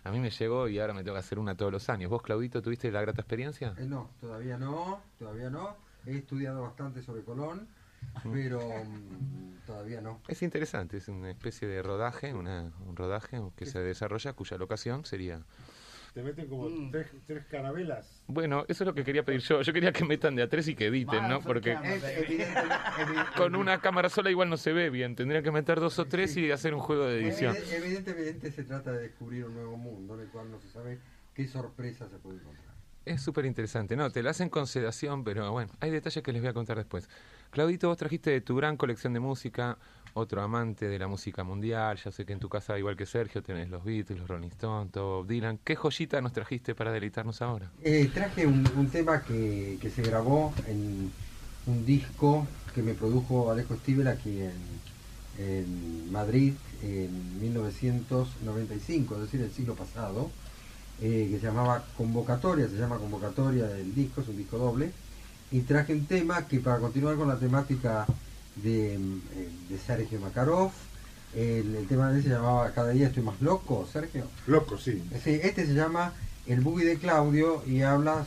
A 0.02 0.10
mí 0.10 0.18
me 0.18 0.30
llegó 0.30 0.66
y 0.66 0.78
ahora 0.78 0.94
me 0.94 1.04
tengo 1.04 1.14
que 1.14 1.20
hacer 1.20 1.38
una 1.38 1.54
todos 1.54 1.70
los 1.70 1.90
años. 1.90 2.08
¿Vos, 2.08 2.22
Claudito, 2.22 2.62
tuviste 2.62 2.90
la 2.90 3.02
grata 3.02 3.20
experiencia? 3.20 3.74
Eh, 3.76 3.84
no, 3.84 4.12
todavía 4.18 4.56
no, 4.56 5.02
todavía 5.18 5.50
no. 5.50 5.76
He 6.06 6.16
estudiado 6.16 6.62
bastante 6.62 7.02
sobre 7.02 7.22
Colón, 7.22 7.68
pero 8.32 8.60
mm, 8.84 9.66
todavía 9.66 10.00
no. 10.00 10.20
Es 10.28 10.42
interesante, 10.42 10.96
es 10.98 11.08
una 11.08 11.30
especie 11.30 11.66
de 11.68 11.82
rodaje, 11.82 12.34
una, 12.34 12.72
un 12.86 12.96
rodaje 12.96 13.40
que 13.56 13.66
se 13.66 13.78
desarrolla 13.80 14.32
cuya 14.32 14.56
locación 14.58 15.04
sería... 15.04 15.40
Te 16.14 16.22
meten 16.22 16.46
como 16.46 16.68
tres, 16.90 17.06
tres 17.26 17.46
carabelas. 17.46 18.22
Bueno, 18.26 18.66
eso 18.68 18.84
es 18.84 18.86
lo 18.86 18.92
que 18.92 19.02
quería 19.02 19.22
pedir 19.24 19.40
yo. 19.40 19.62
Yo 19.62 19.72
quería 19.72 19.92
que 19.92 20.04
metan 20.04 20.34
de 20.36 20.42
a 20.42 20.48
tres 20.48 20.68
y 20.68 20.74
que 20.74 20.88
editen, 20.88 21.26
¿no? 21.26 21.40
Porque 21.40 21.74
con 23.36 23.54
una 23.56 23.80
cámara 23.80 24.08
sola 24.10 24.30
igual 24.30 24.50
no 24.50 24.58
se 24.58 24.74
ve 24.74 24.90
bien. 24.90 25.16
Tendría 25.16 25.42
que 25.42 25.50
meter 25.50 25.80
dos 25.80 25.98
o 25.98 26.04
tres 26.06 26.36
y 26.36 26.50
hacer 26.50 26.74
un 26.74 26.80
juego 26.80 27.06
de 27.06 27.22
edición. 27.22 27.56
Evidente- 27.56 27.76
Evidentemente 27.76 28.52
se 28.52 28.64
trata 28.64 28.92
de 28.92 29.02
descubrir 29.02 29.44
un 29.46 29.54
nuevo 29.54 29.76
mundo 29.78 30.14
en 30.14 30.20
el 30.20 30.28
cual 30.28 30.50
no 30.50 30.60
se 30.60 30.68
sabe 30.68 30.98
qué 31.34 31.46
sorpresa 31.48 32.08
se 32.08 32.18
puede 32.18 32.36
encontrar. 32.40 32.72
Es 33.04 33.22
súper 33.22 33.46
interesante. 33.46 33.96
No, 33.96 34.10
te 34.10 34.22
la 34.22 34.30
hacen 34.30 34.48
con 34.48 34.66
sedación, 34.66 35.24
pero 35.24 35.50
bueno, 35.50 35.72
hay 35.80 35.90
detalles 35.90 36.22
que 36.22 36.32
les 36.32 36.40
voy 36.42 36.50
a 36.50 36.52
contar 36.54 36.76
después. 36.76 37.08
Claudito, 37.52 37.88
vos 37.88 37.98
trajiste 37.98 38.30
de 38.30 38.40
tu 38.40 38.56
gran 38.56 38.78
colección 38.78 39.12
de 39.12 39.20
música, 39.20 39.76
otro 40.14 40.40
amante 40.40 40.88
de 40.88 40.98
la 40.98 41.06
música 41.06 41.44
mundial. 41.44 41.98
Ya 42.02 42.10
sé 42.10 42.24
que 42.24 42.32
en 42.32 42.38
tu 42.38 42.48
casa, 42.48 42.78
igual 42.78 42.96
que 42.96 43.04
Sergio, 43.04 43.42
tenés 43.42 43.68
los 43.68 43.84
Beatles, 43.84 44.20
los 44.20 44.26
Rolling 44.26 44.48
Stones, 44.48 44.90
todo 44.90 45.22
Dylan. 45.22 45.58
¿Qué 45.62 45.76
joyita 45.76 46.22
nos 46.22 46.32
trajiste 46.32 46.74
para 46.74 46.90
deleitarnos 46.90 47.42
ahora? 47.42 47.70
Eh, 47.84 48.10
traje 48.14 48.46
un, 48.46 48.64
tema 48.90 49.20
que, 49.20 49.78
se 49.94 50.00
grabó 50.00 50.54
en 50.66 51.12
un 51.66 51.84
disco 51.84 52.46
que 52.74 52.82
me 52.82 52.94
produjo 52.94 53.50
Alejo 53.50 53.76
Stivel 53.76 54.08
aquí 54.08 54.40
en, 54.40 54.54
en 55.38 56.10
Madrid 56.10 56.54
en 56.82 57.38
1995, 57.38 59.16
es 59.16 59.20
decir, 59.20 59.42
el 59.42 59.52
siglo 59.52 59.74
pasado, 59.74 60.30
eh, 61.02 61.28
que 61.30 61.38
se 61.38 61.48
llamaba 61.48 61.84
Convocatoria, 61.98 62.66
se 62.66 62.78
llama 62.78 62.96
Convocatoria 62.96 63.66
del 63.66 63.94
disco, 63.94 64.22
es 64.22 64.28
un 64.28 64.38
disco 64.38 64.56
doble, 64.56 64.90
y 65.52 65.60
traje 65.60 65.92
un 65.92 66.06
tema 66.06 66.46
que 66.48 66.60
para 66.60 66.78
continuar 66.78 67.16
con 67.16 67.28
la 67.28 67.38
temática 67.38 68.06
de, 68.56 68.94
eh, 68.94 68.98
de 69.68 69.78
Sergio 69.78 70.18
Makarov, 70.18 70.72
el, 71.34 71.76
el 71.76 71.86
tema 71.86 72.10
de 72.10 72.18
él 72.18 72.22
se 72.24 72.30
llamaba 72.30 72.72
Cada 72.72 72.90
día 72.90 73.08
estoy 73.08 73.22
más 73.22 73.40
loco, 73.40 73.86
Sergio. 73.90 74.26
Loco, 74.46 74.78
sí. 74.78 75.02
Sí, 75.22 75.38
este 75.42 75.66
se 75.66 75.74
llama 75.74 76.12
El 76.46 76.60
buggy 76.60 76.84
de 76.84 76.96
Claudio 76.96 77.62
y 77.66 77.82
hablas, 77.82 78.26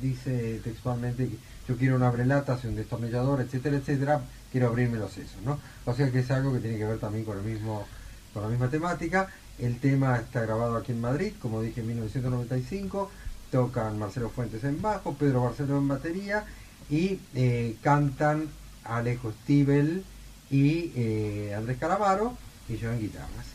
dice 0.00 0.60
textualmente, 0.62 1.28
yo 1.68 1.76
quiero 1.76 1.96
un 1.96 2.04
abrelatas 2.04 2.64
y 2.64 2.68
un 2.68 2.76
destornillador, 2.76 3.40
etcétera, 3.40 3.76
etcétera, 3.76 4.22
quiero 4.50 4.68
abrirme 4.68 4.98
los 4.98 5.12
sesos, 5.12 5.42
¿no? 5.44 5.58
O 5.84 5.94
sea 5.94 6.10
que 6.10 6.20
es 6.20 6.30
algo 6.30 6.52
que 6.52 6.60
tiene 6.60 6.78
que 6.78 6.84
ver 6.84 6.98
también 6.98 7.24
con 7.24 7.36
el 7.38 7.44
mismo 7.44 7.86
con 8.32 8.44
la 8.44 8.48
misma 8.48 8.68
temática. 8.68 9.28
El 9.58 9.78
tema 9.80 10.16
está 10.18 10.42
grabado 10.42 10.76
aquí 10.76 10.92
en 10.92 11.00
Madrid, 11.00 11.32
como 11.40 11.60
dije, 11.62 11.80
en 11.80 11.88
1995. 11.88 13.10
Tocan 13.50 13.98
Marcelo 13.98 14.30
Fuentes 14.30 14.62
en 14.62 14.80
bajo, 14.80 15.14
Pedro 15.14 15.42
Barceló 15.42 15.78
en 15.78 15.88
batería 15.88 16.46
y 16.90 17.20
eh, 17.34 17.76
cantan 17.82 18.48
Alejo 18.84 19.32
Stivel 19.32 20.04
y 20.50 20.92
eh, 20.96 21.54
Andrés 21.56 21.78
Calamaro 21.78 22.36
y 22.68 22.76
yo 22.76 22.90
en 22.90 23.00
guitarras. 23.00 23.46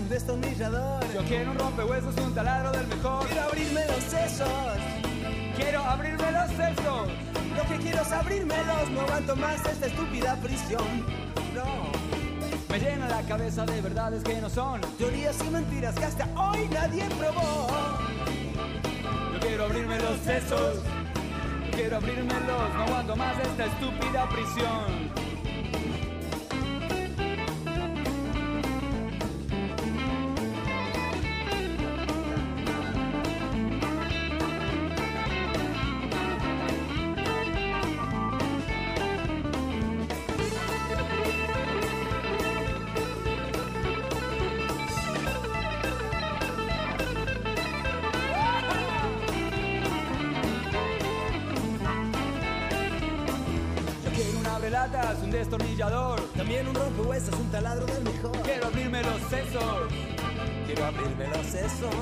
Un 0.00 0.08
destornillador. 0.08 1.12
Yo 1.12 1.22
quiero 1.24 1.50
un 1.52 1.58
rompehuesos, 1.58 2.16
un 2.16 2.34
taladro 2.34 2.72
del 2.72 2.86
mejor. 2.86 3.26
Quiero 3.26 3.42
abrirme 3.42 3.86
los 3.86 4.04
sesos. 4.04 4.48
Quiero 5.56 5.84
abrirme 5.84 6.32
los 6.32 6.48
sesos. 6.50 7.08
Lo 7.56 7.62
que 7.68 7.82
quiero 7.82 8.02
es 8.02 8.12
abrirmelos. 8.12 8.90
No 8.90 9.00
aguanto 9.02 9.36
más 9.36 9.64
esta 9.66 9.86
estúpida 9.86 10.36
prisión. 10.36 11.04
No. 11.54 11.90
Me 12.68 12.78
llena 12.78 13.08
la 13.08 13.22
cabeza 13.22 13.66
de 13.66 13.80
verdades 13.80 14.22
que 14.22 14.40
no 14.40 14.48
son. 14.48 14.80
Teorías 14.96 15.36
y 15.46 15.50
mentiras 15.50 15.94
que 15.94 16.04
hasta 16.04 16.28
hoy 16.36 16.68
nadie 16.72 17.04
probó. 17.18 17.66
Yo 19.34 19.40
quiero 19.40 19.64
abrirme 19.64 19.98
los 19.98 20.18
sesos. 20.20 20.76
Yo 21.66 21.76
quiero 21.76 21.96
abrirmelos. 21.96 22.74
No 22.74 22.82
aguanto 22.84 23.16
más 23.16 23.38
esta 23.38 23.66
estúpida 23.66 24.28
prisión. 24.28 25.19
Destornillador. 55.80 56.20
También 56.36 56.68
un 56.68 56.74
rompehuesos, 56.74 57.34
un 57.34 57.50
taladro 57.50 57.86
del 57.86 58.02
mejor. 58.04 58.42
Quiero 58.42 58.66
abrirme 58.66 59.02
los 59.02 59.20
sesos. 59.30 59.92
Quiero 60.66 60.84
abrirme 60.84 61.28
los 61.28 61.46
sesos. 61.46 61.94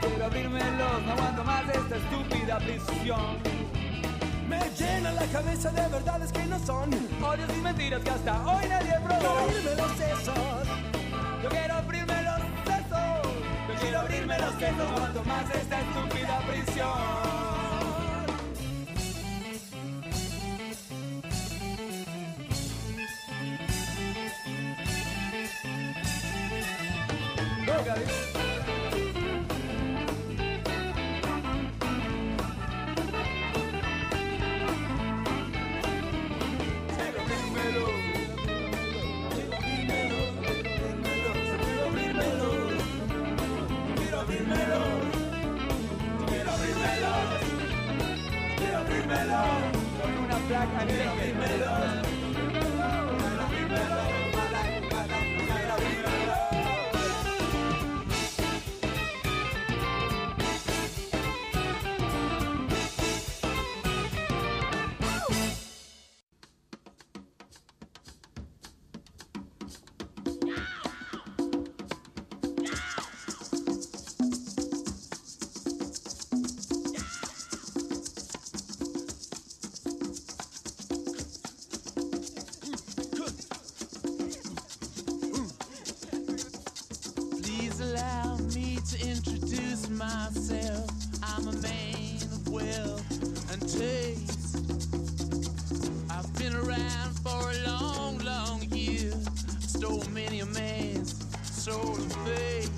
Quiero 0.00 0.24
abrirmelos, 0.26 1.02
no 1.02 1.12
aguanto 1.12 1.44
más 1.44 1.64
esta 1.68 1.96
estúpida 1.96 2.58
prisión. 2.58 3.38
Me 4.48 4.60
llena 4.78 5.12
la 5.12 5.26
cabeza 5.26 5.70
de 5.70 5.88
verdades 5.88 6.32
que 6.32 6.46
no 6.46 6.58
son. 6.60 6.90
Odios 7.22 7.50
y 7.56 7.60
mentiras 7.60 8.02
que 8.02 8.10
hasta 8.10 8.46
hoy 8.46 8.68
nadie 8.68 8.94
probó. 9.04 9.18
Quiero 9.18 9.38
abrirme 9.40 9.74
los 9.74 9.92
sesos. 9.96 10.68
Yo 11.42 11.48
quiero 11.48 11.74
abrirme 11.74 12.22
los 12.22 12.40
sesos. 12.64 13.32
Yo 13.68 13.74
quiero 13.80 14.00
abrirme 14.00 14.38
los 14.38 14.54
sesos, 14.54 14.76
no 14.76 14.96
aguanto 14.96 15.24
más 15.24 15.54
esta 15.54 15.80
estúpida 15.80 16.40
prisión. 16.46 17.25
Myself. 89.96 90.90
I'm 91.22 91.48
a 91.48 91.52
man 91.62 92.22
of 92.32 92.48
wealth 92.48 93.52
and 93.52 93.60
taste. 93.62 94.56
I've 96.10 96.32
been 96.38 96.54
around 96.54 97.14
for 97.24 97.50
a 97.50 97.58
long, 97.66 98.18
long 98.18 98.62
year. 98.70 99.12
Stole 99.60 100.04
many 100.12 100.40
a 100.40 100.46
man's 100.46 101.14
soul 101.50 101.96
faith. 102.24 102.72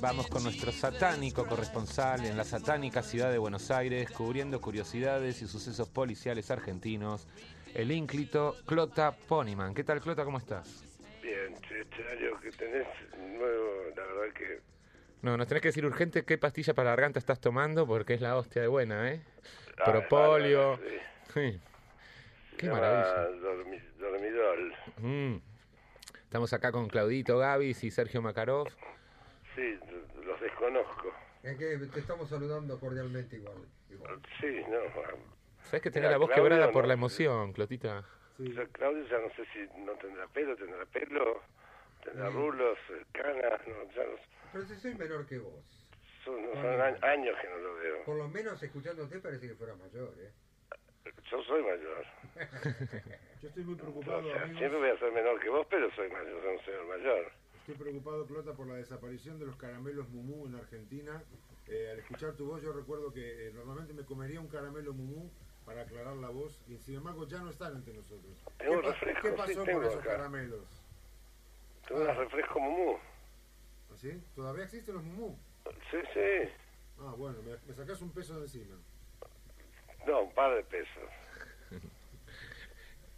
Vamos 0.00 0.26
con 0.28 0.42
nuestro 0.42 0.72
satánico 0.72 1.46
corresponsal 1.46 2.26
en 2.26 2.36
la 2.36 2.44
satánica 2.44 3.02
ciudad 3.02 3.30
de 3.30 3.38
Buenos 3.38 3.70
Aires, 3.70 4.10
cubriendo 4.10 4.60
curiosidades 4.60 5.40
y 5.42 5.48
sucesos 5.48 5.88
policiales 5.88 6.50
argentinos, 6.50 7.26
el 7.74 7.90
ínclito 7.90 8.56
Clota 8.66 9.16
Poniman. 9.16 9.74
¿Qué 9.74 9.84
tal, 9.84 10.00
Clota? 10.00 10.24
¿Cómo 10.24 10.38
estás? 10.38 10.68
Bien, 11.26 11.54
año 12.12 12.40
que 12.40 12.50
tenés 12.52 12.86
nuevo, 13.18 13.82
la 13.96 14.02
verdad 14.06 14.32
que 14.32 14.60
No, 15.22 15.36
nos 15.36 15.48
tenés 15.48 15.60
que 15.62 15.68
decir 15.68 15.84
urgente 15.84 16.24
qué 16.24 16.38
pastilla 16.38 16.72
para 16.72 16.90
la 16.90 16.96
garganta 16.96 17.18
estás 17.18 17.40
tomando, 17.40 17.84
porque 17.84 18.14
es 18.14 18.20
la 18.20 18.36
hostia 18.36 18.62
de 18.62 18.68
buena, 18.68 19.10
¿eh? 19.10 19.20
Ah, 19.78 19.84
Propolio. 19.90 20.78
Sí. 21.34 21.60
Qué 22.58 22.70
maravilla. 22.70 23.28
dormi- 23.40 23.82
dormidol. 23.98 24.74
Mm. 24.98 25.36
Estamos 26.22 26.52
acá 26.52 26.70
con 26.72 26.86
Claudito 26.88 27.38
Gavis 27.38 27.82
y 27.84 27.90
Sergio 27.90 28.22
Makarov. 28.22 28.68
Sí, 29.56 29.78
los 30.24 30.40
desconozco. 30.40 31.12
Es 31.42 31.58
que 31.58 31.76
te 31.92 32.00
estamos 32.00 32.28
saludando 32.30 32.78
cordialmente 32.80 33.36
igual. 33.36 33.56
igual. 33.90 34.20
Sí, 34.40 34.62
no. 34.70 34.78
¿Sabes 35.64 35.82
que 35.82 35.90
Mira, 35.90 35.92
tenés 35.92 36.10
la 36.12 36.16
voz 36.18 36.28
Claudio 36.28 36.44
quebrada 36.44 36.66
no- 36.66 36.72
por 36.72 36.86
la 36.86 36.94
emoción, 36.94 37.52
Clotita? 37.52 38.04
O 38.38 38.52
sea, 38.54 38.66
Claudio 38.66 39.06
ya 39.08 39.18
no 39.18 39.30
sé 39.34 39.44
si 39.52 39.80
no 39.80 39.92
tendrá 39.94 40.26
pelo, 40.28 40.56
tendrá 40.56 40.84
pelo, 40.86 41.42
tendrá 42.04 42.28
rulos, 42.30 42.76
eh, 42.90 43.02
canas, 43.12 43.60
no, 43.66 43.90
ya 43.94 44.04
no, 44.04 44.16
Pero 44.52 44.64
si 44.66 44.74
soy 44.76 44.94
menor 44.94 45.26
que 45.26 45.38
vos. 45.38 45.64
son, 46.24 46.44
son 46.52 46.80
a- 46.80 46.98
años 47.12 47.36
que 47.40 47.48
no 47.48 47.56
lo 47.58 47.74
veo. 47.76 48.04
Por 48.04 48.16
lo 48.16 48.28
menos 48.28 48.62
escuchándote 48.62 49.20
parece 49.20 49.48
que 49.48 49.54
fuera 49.54 49.74
mayor, 49.76 50.12
¿eh? 50.18 50.32
Yo 51.30 51.42
soy 51.44 51.62
mayor. 51.62 52.04
Yo 53.42 53.48
estoy 53.48 53.64
muy 53.64 53.74
O 53.74 53.78
preocupado, 53.78 54.22
sea, 54.32 54.42
amigos. 54.42 54.58
siempre 54.58 54.78
voy 54.80 54.90
a 54.90 54.98
ser 54.98 55.12
menor 55.12 55.40
que 55.40 55.48
vos, 55.48 55.66
pero 55.70 55.90
soy 55.92 56.10
mayor, 56.10 56.42
soy 56.42 56.56
un 56.56 56.64
señor 56.64 56.86
mayor. 56.86 57.32
Estoy 57.60 57.74
preocupado, 57.76 58.26
Clota, 58.26 58.54
por 58.54 58.66
la 58.66 58.74
desaparición 58.74 59.38
de 59.38 59.46
los 59.46 59.56
caramelos 59.56 60.08
Mumú 60.10 60.46
en 60.46 60.54
Argentina. 60.56 61.22
Eh, 61.68 61.90
al 61.92 61.98
escuchar 61.98 62.34
tu 62.36 62.46
voz, 62.46 62.62
yo 62.62 62.72
recuerdo 62.72 63.12
que 63.12 63.48
eh, 63.48 63.52
normalmente 63.52 63.92
me 63.92 64.04
comería 64.04 64.40
un 64.40 64.48
caramelo 64.48 64.92
Mumú 64.92 65.30
para 65.66 65.82
aclarar 65.82 66.16
la 66.16 66.28
voz, 66.30 66.58
y 66.68 66.78
sin 66.78 66.94
embargo 66.96 67.26
ya 67.26 67.38
no 67.40 67.50
están 67.50 67.74
entre 67.76 67.92
nosotros. 67.92 68.42
Tengo 68.56 68.76
¿Qué, 68.80 68.82
pa- 68.82 68.92
refresco, 68.94 69.22
qué 69.22 69.30
sí, 69.30 69.36
pasó 69.36 69.64
tengo 69.64 69.78
con 69.80 69.84
esos 69.88 70.00
acá. 70.00 70.10
caramelos? 70.10 70.64
Tengo 71.88 72.00
un 72.02 72.16
refresco 72.16 72.60
mumú. 72.60 72.98
¿Así? 73.92 74.22
¿Todavía 74.34 74.64
existen 74.64 74.94
los 74.94 75.04
Mumú? 75.04 75.38
Sí, 75.90 75.96
sí. 76.12 76.52
Ah, 77.00 77.14
bueno, 77.16 77.40
me, 77.42 77.56
me 77.66 77.74
sacás 77.74 78.00
un 78.02 78.10
peso 78.12 78.34
de 78.36 78.42
encima. 78.42 78.76
No, 80.06 80.22
un 80.22 80.34
par 80.34 80.54
de 80.54 80.62
pesos. 80.64 81.10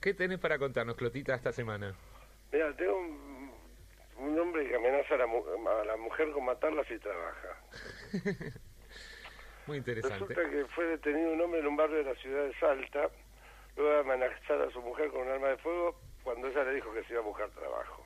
¿Qué 0.00 0.14
tenés 0.14 0.38
para 0.38 0.58
contarnos, 0.58 0.96
Clotita, 0.96 1.34
esta 1.34 1.52
semana? 1.52 1.94
Mira, 2.52 2.74
tengo 2.76 2.96
un, 2.98 3.52
un 4.18 4.38
hombre 4.38 4.68
que 4.68 4.76
amenaza 4.76 5.14
a 5.14 5.18
la, 5.18 5.26
mu- 5.26 5.68
a 5.68 5.84
la 5.84 5.96
mujer 5.96 6.30
con 6.32 6.44
matarla 6.44 6.84
si 6.84 6.98
trabaja. 6.98 7.62
Muy 9.68 9.76
interesante. 9.76 10.18
Resulta 10.18 10.48
que 10.48 10.64
fue 10.74 10.86
detenido 10.86 11.30
un 11.30 11.42
hombre 11.42 11.60
en 11.60 11.66
un 11.66 11.76
barrio 11.76 11.98
de 11.98 12.04
la 12.04 12.14
ciudad 12.14 12.42
de 12.42 12.54
Salta, 12.54 13.10
luego 13.76 13.92
de 13.92 14.00
amenazar 14.00 14.62
a 14.62 14.70
su 14.70 14.80
mujer 14.80 15.10
con 15.10 15.20
un 15.20 15.28
arma 15.28 15.48
de 15.48 15.58
fuego 15.58 15.94
cuando 16.24 16.48
ella 16.48 16.64
le 16.64 16.76
dijo 16.76 16.90
que 16.94 17.04
se 17.04 17.12
iba 17.12 17.20
a 17.20 17.24
buscar 17.24 17.50
trabajo. 17.50 18.02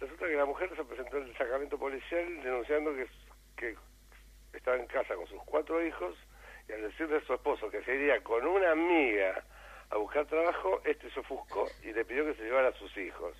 Resulta 0.00 0.26
que 0.26 0.34
la 0.34 0.44
mujer 0.44 0.70
se 0.74 0.84
presentó 0.84 1.18
en 1.18 1.28
el 1.28 1.38
sacramento 1.38 1.78
policial 1.78 2.42
denunciando 2.42 2.96
que, 2.96 3.06
que 3.56 3.76
estaba 4.56 4.76
en 4.76 4.88
casa 4.88 5.14
con 5.14 5.28
sus 5.28 5.40
cuatro 5.44 5.86
hijos 5.86 6.16
y 6.68 6.72
al 6.72 6.82
decirle 6.82 7.18
a 7.18 7.20
su 7.20 7.34
esposo 7.34 7.70
que 7.70 7.84
se 7.84 7.94
iría 7.94 8.20
con 8.24 8.44
una 8.44 8.72
amiga 8.72 9.44
a 9.90 9.98
buscar 9.98 10.26
trabajo, 10.26 10.82
este 10.84 11.08
se 11.12 11.20
ofuscó 11.20 11.68
y 11.84 11.92
le 11.92 12.04
pidió 12.04 12.24
que 12.24 12.34
se 12.34 12.42
llevara 12.42 12.70
a 12.70 12.74
sus 12.74 12.94
hijos. 12.96 13.36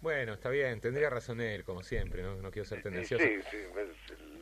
Bueno, 0.00 0.34
está 0.34 0.50
bien, 0.50 0.80
tendría 0.80 1.10
razón 1.10 1.40
él, 1.40 1.64
como 1.64 1.82
siempre, 1.82 2.22
no, 2.22 2.36
no 2.36 2.52
quiero 2.52 2.68
ser 2.68 2.80
tendencioso. 2.80 3.24
sí, 3.24 3.42
sí, 3.50 3.56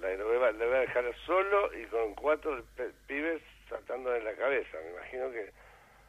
la, 0.05 0.17
le, 0.17 0.23
voy 0.25 0.37
a, 0.37 0.53
voy 0.53 0.77
a 0.77 0.81
dejar 0.81 1.05
solo 1.27 1.71
y 1.75 1.85
con 1.87 2.15
cuatro 2.15 2.65
pibes 3.07 3.43
saltando 3.69 4.15
en 4.15 4.25
la 4.25 4.35
cabeza. 4.35 4.79
Me 4.85 4.91
imagino 4.93 5.31
que 5.31 5.51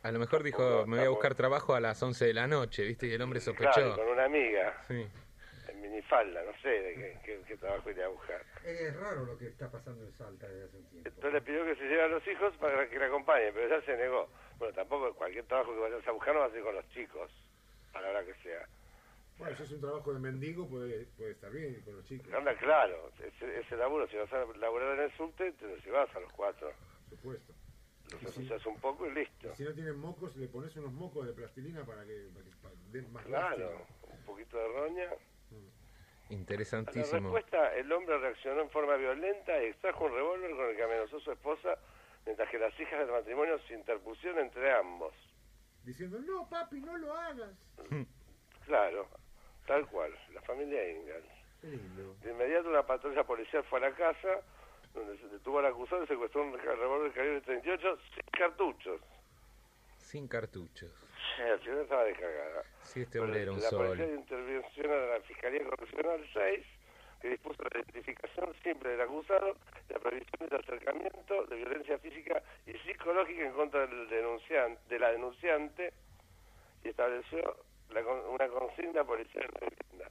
A 0.04 0.12
lo 0.12 0.20
mejor 0.20 0.44
dijo, 0.44 0.86
me 0.86 0.98
voy 0.98 1.06
a 1.06 1.10
buscar 1.10 1.34
trabajo 1.36 1.74
a 1.74 1.80
las 1.80 2.02
11 2.04 2.26
de 2.26 2.34
la 2.34 2.48
noche, 2.48 2.84
¿viste? 2.84 3.08
Y 3.08 3.14
el 3.14 3.22
hombre 3.22 3.40
Claro, 3.40 3.58
sospechó. 3.74 3.96
con 3.96 4.08
una 4.08 4.26
amiga, 4.26 4.78
Sí. 4.88 5.08
en 5.70 5.82
minifalda, 5.82 6.44
no 6.44 6.52
sé 6.62 6.70
de 6.70 6.94
qué, 6.94 7.18
qué- 7.26 7.42
qué 7.48 7.58
trabajo 7.58 7.90
iría 7.90 8.06
a 8.06 8.10
buscar. 8.10 8.42
Es 8.64 8.96
raro 9.00 9.26
lo 9.26 9.38
que 9.38 9.48
está 9.48 9.72
pasando 9.72 10.04
en 10.06 10.12
Salta 10.14 10.48
desde 10.48 10.66
hace 10.66 10.78
un 10.78 10.86
tiempo. 10.90 11.10
Entonces 11.10 11.34
le 11.34 11.42
pidió 11.42 11.66
que 11.66 11.76
se 11.76 11.84
lleve 11.86 12.02
a 12.04 12.08
los 12.08 12.28
hijos 12.28 12.54
para 12.58 12.88
que 12.88 13.00
le 13.00 13.06
acompañen, 13.06 13.52
pero 13.54 13.66
ella 13.76 13.86
se 13.86 13.98
negó. 13.98 14.30
Bueno, 14.60 14.74
tampoco 14.76 15.14
cualquier 15.16 15.46
trabajo 15.46 15.74
que 15.74 15.80
vayas 15.80 16.08
a 16.08 16.12
buscar 16.12 16.34
no 16.36 16.40
va 16.42 16.46
a 16.48 16.52
ser 16.52 16.62
con 16.62 16.76
los 16.76 16.88
chicos, 16.90 17.32
a 17.94 18.02
la 18.02 18.10
hora 18.10 18.24
que 18.26 18.34
sea. 18.44 18.68
Bueno, 19.38 19.56
si 19.58 19.63
es 19.63 19.71
un 19.74 19.82
trabajo 19.82 20.13
de 20.13 20.19
mendigo, 20.19 20.67
puede, 20.69 21.06
puede 21.17 21.32
estar 21.32 21.52
bien 21.52 21.82
con 21.82 21.95
los 21.98 22.06
chicos. 22.06 22.34
Anda 22.34 22.56
claro, 22.58 23.12
ese, 23.19 23.60
ese 23.60 23.76
laburo, 23.76 24.08
si 24.08 24.15
vas 24.15 24.32
a 24.32 24.45
laburar 24.58 24.95
en 24.98 25.04
el 25.06 25.12
subte, 25.17 25.52
te 25.54 25.67
lo 25.67 25.76
llevas 25.78 26.10
a 26.15 26.19
los 26.21 26.32
cuatro. 26.32 26.71
Por 27.10 27.17
supuesto. 27.17 27.54
Los 28.12 28.21
Y 28.21 28.26
si- 28.28 28.30
asocias 28.30 28.65
un 28.67 28.78
poco 28.78 29.08
y 29.08 29.12
listo. 29.12 29.50
y 29.52 29.56
si 29.56 29.63
no 29.63 29.74
tienen 29.74 29.98
mocos, 29.98 30.36
le 30.38 30.48
pones 30.48 30.76
unos 30.78 30.93
mocos 30.93 31.26
de 31.26 31.34
plastilina 31.34 31.84
para 31.86 32.06
que, 32.06 32.30
para 32.34 32.45
que 32.45 32.52
pa- 32.62 32.71
den 32.91 33.12
más 33.12 33.26
Claro, 33.26 33.58
lástima. 33.71 34.15
un 34.15 34.26
poquito 34.26 34.58
de 34.58 34.67
roña. 34.67 35.10
A 35.10 35.56
la 36.30 36.34
Interesantísimo. 36.34 37.34
respuesta, 37.34 37.76
el 37.76 37.91
hombre 37.91 38.17
reaccionó 38.17 38.62
en 38.62 38.69
forma 38.69 38.95
violenta 38.95 39.62
y 39.62 39.67
extrajo 39.67 40.06
un 40.06 40.13
revólver 40.13 40.52
con 40.56 40.69
el 40.69 40.76
que 40.76 40.84
amenazó 40.84 41.17
a 41.17 41.19
su 41.19 41.32
esposa, 41.32 41.78
mientras 42.26 42.50
que 42.50 42.58
las 42.58 42.80
hijas 42.80 43.00
del 43.00 43.12
matrimonio 43.12 43.60
se 43.67 43.74
interpusieron 43.74 44.39
entre 44.39 44.71
ambos. 44.71 45.13
Diciendo, 45.84 46.19
no, 46.21 46.48
papi, 46.50 46.80
no 46.80 46.98
lo 46.98 47.13
hagas. 47.15 47.56
Claro, 48.65 49.08
tal 49.65 49.88
cual, 49.88 50.13
la 50.34 50.41
familia 50.41 50.89
Ingalls. 50.89 51.36
De 52.21 52.32
inmediato 52.32 52.69
una 52.69 52.86
patrulla 52.86 53.23
policial 53.23 53.63
fue 53.63 53.80
a 53.80 53.89
la 53.89 53.95
casa, 53.95 54.41
donde 54.93 55.17
se 55.17 55.28
detuvo 55.28 55.60
al 55.60 55.65
acusado 55.65 56.04
y 56.04 56.08
secuestró 56.08 56.43
un 56.43 56.58
revólver 56.58 57.12
calibre 57.12 57.41
38 57.41 57.97
sin 58.13 58.23
cartuchos. 58.32 59.01
Sin 59.97 60.28
cartuchos. 60.28 60.91
El 61.39 61.60
señor 61.62 61.80
estaba 61.80 62.04
descargada. 62.04 62.63
Sí, 62.84 63.01
este 63.01 63.19
hombre 63.19 63.41
era 63.41 63.51
un 63.51 63.60
la 63.60 63.69
sol. 63.69 63.88
policía 63.88 64.08
de 64.08 64.15
intervención 64.15 64.91
a 64.91 64.95
la 64.95 65.19
Fiscalía 65.21 65.63
Correccional 65.65 66.30
6, 66.34 66.65
que 67.21 67.30
dispuso 67.30 67.63
la 67.63 67.80
identificación 67.80 68.54
simple 68.63 68.89
del 68.91 69.01
acusado, 69.01 69.56
la 69.89 69.99
prohibición 69.99 70.47
del 70.47 70.60
acercamiento 70.60 71.45
de 71.45 71.56
violencia 71.56 71.97
física 71.97 72.43
y 72.67 72.73
psicológica 72.73 73.43
en 73.43 73.54
contra 73.54 73.88
del 73.88 74.08
denunciante, 74.08 74.82
de 74.88 74.99
la 74.99 75.12
denunciante 75.12 75.93
y 76.84 76.89
estableció 76.89 77.64
la 77.96 78.12
una 78.30 78.48
consigna 78.50 79.04
policial 79.04 79.50
de 79.60 79.68
vivienda. 79.70 80.10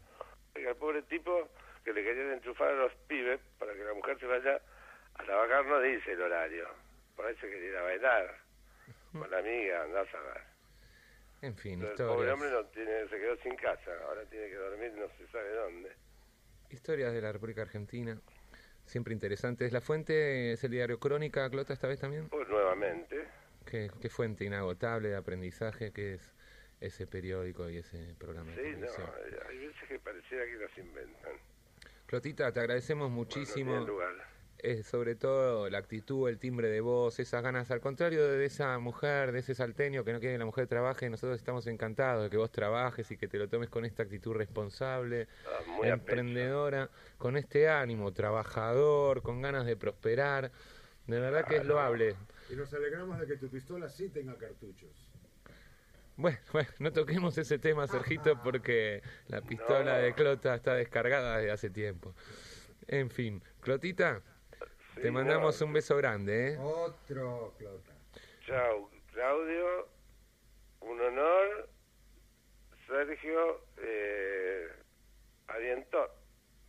Oiga, 0.56 0.70
El 0.70 0.76
pobre 0.76 1.02
tipo 1.02 1.48
que 1.84 1.92
le 1.92 2.02
querían 2.02 2.32
enchufar 2.32 2.68
a 2.68 2.74
los 2.76 2.92
pibes 3.08 3.40
para 3.58 3.72
que 3.74 3.84
la 3.84 3.94
mujer 3.94 4.18
se 4.18 4.26
vaya 4.26 4.60
a 5.14 5.22
trabajar 5.24 5.66
no 5.66 5.80
dice 5.80 6.12
el 6.12 6.22
horario. 6.22 6.66
Por 7.16 7.26
ahí 7.26 7.34
se 7.36 7.48
quería 7.48 7.68
ir 7.70 7.76
a 7.76 7.82
bailar 7.82 8.34
con 9.12 9.30
la 9.30 9.38
amiga, 9.38 9.82
andás 9.82 10.08
a 10.14 10.20
ver. 10.20 10.42
En 11.42 11.56
fin, 11.56 11.78
Pero 11.80 11.90
el 11.92 11.96
pobre 11.96 12.10
historias. 12.30 12.32
hombre 12.34 12.50
no 12.50 12.64
tiene, 12.66 13.08
se 13.08 13.16
quedó 13.18 13.36
sin 13.36 13.56
casa, 13.56 13.90
ahora 14.08 14.22
tiene 14.30 14.48
que 14.48 14.56
dormir 14.56 14.92
no 14.94 15.06
se 15.18 15.26
sabe 15.30 15.50
dónde. 15.54 15.92
Historias 16.70 17.12
de 17.12 17.20
la 17.20 17.32
República 17.32 17.62
Argentina. 17.62 18.18
Siempre 18.86 19.14
interesantes. 19.14 19.72
La 19.72 19.80
fuente 19.80 20.52
es 20.52 20.64
el 20.64 20.70
diario 20.70 20.98
Crónica, 20.98 21.48
Clota, 21.50 21.72
esta 21.72 21.86
vez 21.88 22.00
también. 22.00 22.28
Pues 22.28 22.48
nuevamente, 22.48 23.26
¿Qué, 23.64 23.90
qué 24.00 24.08
fuente 24.10 24.44
inagotable 24.44 25.08
de 25.10 25.16
aprendizaje 25.16 25.90
que 25.92 26.14
es 26.14 26.33
ese 26.86 27.06
periódico 27.06 27.68
y 27.70 27.78
ese 27.78 28.14
programa 28.18 28.50
sí, 28.52 28.56
no, 28.60 28.62
televisión. 28.86 29.10
hay 29.48 29.58
veces 29.58 29.88
que 29.88 29.98
pareciera 29.98 30.44
que 30.44 30.56
las 30.56 30.78
inventan. 30.78 31.32
Clotita, 32.06 32.52
te 32.52 32.60
agradecemos 32.60 33.10
muchísimo 33.10 33.72
tiene 33.72 33.86
lugar. 33.86 34.12
eh, 34.58 34.82
sobre 34.82 35.14
todo 35.14 35.68
la 35.70 35.78
actitud, 35.78 36.28
el 36.28 36.38
timbre 36.38 36.68
de 36.68 36.80
voz, 36.80 37.18
esas 37.18 37.42
ganas, 37.42 37.70
al 37.70 37.80
contrario 37.80 38.26
de 38.28 38.44
esa 38.44 38.78
mujer, 38.78 39.32
de 39.32 39.38
ese 39.40 39.54
salteño 39.54 40.04
que 40.04 40.12
no 40.12 40.20
quiere 40.20 40.34
que 40.34 40.38
la 40.38 40.44
mujer 40.46 40.66
trabaje, 40.66 41.08
nosotros 41.10 41.38
estamos 41.38 41.66
encantados 41.66 42.24
de 42.24 42.30
que 42.30 42.36
vos 42.36 42.50
trabajes 42.52 43.10
y 43.10 43.16
que 43.16 43.26
te 43.28 43.38
lo 43.38 43.48
tomes 43.48 43.68
con 43.70 43.84
esta 43.84 44.02
actitud 44.04 44.34
responsable, 44.34 45.28
Ah, 45.46 45.62
muy 45.66 45.88
emprendedora, 45.88 46.90
con 47.18 47.36
este 47.36 47.68
ánimo, 47.68 48.12
trabajador, 48.12 49.22
con 49.22 49.40
ganas 49.42 49.66
de 49.66 49.76
prosperar. 49.76 50.50
De 51.06 51.20
verdad 51.20 51.44
que 51.46 51.56
es 51.56 51.66
loable. 51.66 52.16
Y 52.50 52.56
nos 52.56 52.72
alegramos 52.72 53.18
de 53.20 53.26
que 53.26 53.36
tu 53.36 53.48
pistola 53.50 53.88
sí 53.88 54.08
tenga 54.08 54.36
cartuchos. 54.38 54.90
Bueno, 56.16 56.38
bueno, 56.52 56.68
no 56.78 56.92
toquemos 56.92 57.36
ese 57.38 57.58
tema, 57.58 57.86
Sergito, 57.88 58.40
porque 58.42 59.02
la 59.28 59.40
pistola 59.42 59.96
No. 59.96 60.02
de 60.02 60.14
Clota 60.14 60.54
está 60.54 60.74
descargada 60.74 61.38
desde 61.38 61.50
hace 61.50 61.70
tiempo. 61.70 62.14
En 62.86 63.10
fin, 63.10 63.42
Clotita, 63.60 64.22
te 65.00 65.10
mandamos 65.10 65.60
un 65.60 65.72
beso 65.72 65.96
grande, 65.96 66.52
¿eh? 66.52 66.58
Otro 66.58 67.54
Clota. 67.58 67.92
Chao, 68.46 68.90
Claudio. 69.12 69.88
Un 70.80 71.00
honor. 71.00 71.68
Sergio. 72.86 73.64
Eh, 73.78 74.68
Aviento. 75.48 75.98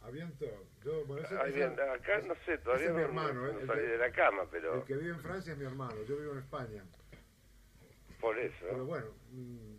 Aviento. 0.03 0.45
Yo, 0.83 1.03
bueno, 1.05 1.25
ese- 1.25 1.51
bien, 1.51 1.73
acá 1.79 2.19
no 2.25 2.35
sé, 2.45 2.57
todavía 2.59 2.87
es 2.87 2.91
mi 2.93 2.97
no- 2.99 3.05
hermano, 3.05 3.33
no 3.41 3.47
¿eh? 3.47 3.65
Salí 3.67 3.81
que- 3.81 3.87
de 3.87 3.97
la 3.97 4.11
cama, 4.11 4.43
pero 4.49 4.75
El 4.75 4.83
que 4.85 4.95
vive 4.95 5.09
en 5.13 5.19
Francia 5.21 5.53
es 5.53 5.59
mi 5.59 5.65
hermano, 5.65 5.95
yo 6.07 6.17
vivo 6.17 6.31
en 6.33 6.39
España. 6.39 6.83
Por 8.25 8.39
eso. 8.39 8.55
Pero 8.61 8.85
bueno, 8.85 9.07
mm, 9.31 9.75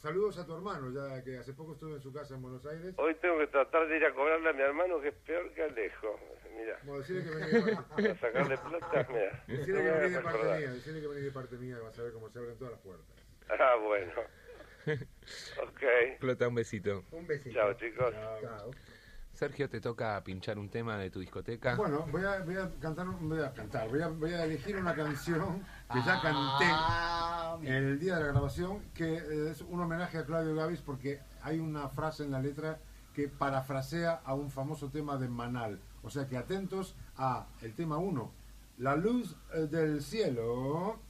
saludos 0.00 0.38
a 0.38 0.46
tu 0.46 0.54
hermano, 0.54 0.90
ya 0.90 1.22
que 1.22 1.36
hace 1.38 1.52
poco 1.52 1.74
estuve 1.74 1.94
en 1.94 2.00
su 2.00 2.12
casa 2.12 2.34
en 2.34 2.42
Buenos 2.42 2.64
Aires. 2.64 2.94
Hoy 2.96 3.14
tengo 3.16 3.38
que 3.38 3.48
tratar 3.48 3.86
de 3.86 3.96
ir 3.96 4.04
a 4.04 4.14
cobrarle 4.14 4.48
a 4.48 4.52
mi 4.52 4.62
hermano 4.62 5.00
que 5.00 5.08
es 5.08 5.14
peor 5.14 5.52
que 5.52 5.62
Alejo. 5.62 6.18
Mira. 6.56 6.78
Bueno, 6.84 7.00
decirle 7.00 7.22
que 7.24 7.30
vení 7.30 7.52
de 7.52 7.74
parte, 7.76 7.82
Para 8.02 8.14
sacarle 8.18 8.58
plata, 8.58 9.06
mira. 9.10 9.44
decirle 9.46 9.82
No 9.82 9.84
que 9.84 9.92
me 9.92 10.00
vení 10.00 10.14
de 10.14 10.20
parte 10.20 10.44
mía, 10.44 10.72
decirle 10.72 11.00
que 11.00 11.06
vení 11.06 11.20
de 11.22 11.30
parte 11.32 11.56
mía, 11.56 11.78
vas 11.80 11.98
a 11.98 12.02
ver 12.02 12.12
cómo 12.12 12.30
se 12.30 12.38
abren 12.38 12.58
todas 12.58 12.72
las 12.72 12.80
puertas. 12.80 13.06
Ah, 13.48 13.76
bueno. 13.76 14.12
Ok. 15.62 16.18
Clota, 16.18 16.48
un 16.48 16.56
besito. 16.56 17.04
Un 17.12 17.24
besito. 17.24 17.54
Chao, 17.54 17.72
chicos. 17.74 18.12
Chao. 18.40 18.70
Sergio, 19.42 19.68
te 19.68 19.80
toca 19.80 20.22
pinchar 20.22 20.56
un 20.56 20.68
tema 20.68 20.96
de 20.98 21.10
tu 21.10 21.18
discoteca. 21.18 21.74
Bueno, 21.74 22.06
voy 22.12 22.22
a, 22.22 22.44
voy 22.44 22.54
a 22.54 22.70
cantar, 22.78 23.08
un- 23.08 23.28
voy 23.28 23.40
a 23.40 23.52
cantar, 23.52 23.88
voy 23.88 24.00
a, 24.00 24.06
voy 24.06 24.32
a 24.34 24.44
elegir 24.44 24.76
una 24.76 24.94
canción 24.94 25.58
que 25.92 25.98
ya 26.06 26.20
Ah, 26.22 27.56
canté 27.58 27.68
el 27.68 27.98
día 27.98 28.14
de 28.18 28.20
la 28.20 28.26
grabación, 28.28 28.78
que 28.94 29.50
es 29.50 29.60
un 29.62 29.80
homenaje 29.80 30.18
a 30.18 30.24
Claudio 30.24 30.54
Gavis 30.54 30.80
porque 30.80 31.18
hay 31.42 31.58
una 31.58 31.88
frase 31.88 32.22
en 32.22 32.30
la 32.30 32.38
letra 32.40 32.78
que 33.16 33.26
parafrasea 33.26 34.20
a 34.24 34.32
un 34.34 34.48
famoso 34.48 34.90
tema 34.90 35.16
de 35.16 35.26
Manal. 35.26 35.80
O 36.04 36.10
sea 36.10 36.28
que 36.28 36.36
atentos 36.36 36.94
a 37.16 37.48
el 37.62 37.74
tema 37.74 37.96
1, 37.98 38.30
La 38.78 38.94
luz 38.94 39.34
eh, 39.54 39.66
del 39.66 40.02
cielo. 40.02 41.00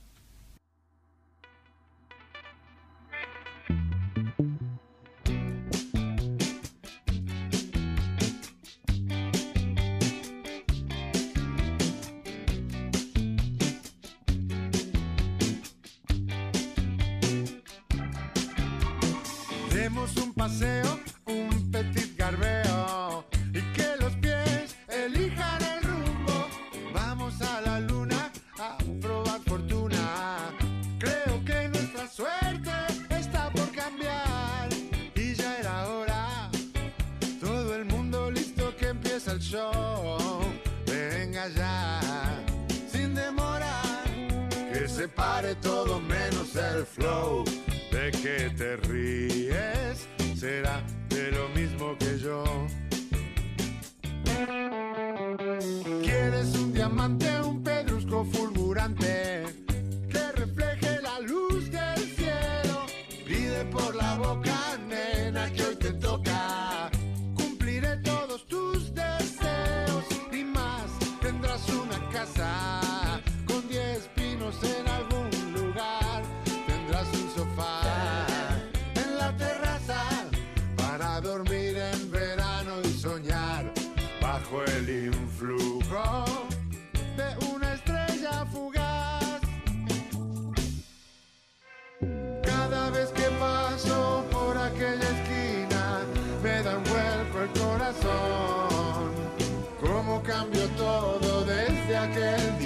El 84.93 85.07
influjo 85.07 86.25
de 87.17 87.47
una 87.55 87.75
estrella 87.75 88.45
fugaz. 88.53 89.41
Cada 92.43 92.91
vez 92.91 93.09
que 93.11 93.29
paso 93.41 94.25
por 94.31 94.57
aquella 94.57 95.09
esquina 95.17 96.01
me 96.43 96.63
da 96.63 96.77
un 96.77 96.85
vuelco 96.85 97.37
el 97.47 97.51
corazón. 97.61 99.13
Cómo 99.81 100.23
cambió 100.23 100.67
todo 100.77 101.45
desde 101.45 101.97
aquel 101.97 102.59
día. 102.59 102.62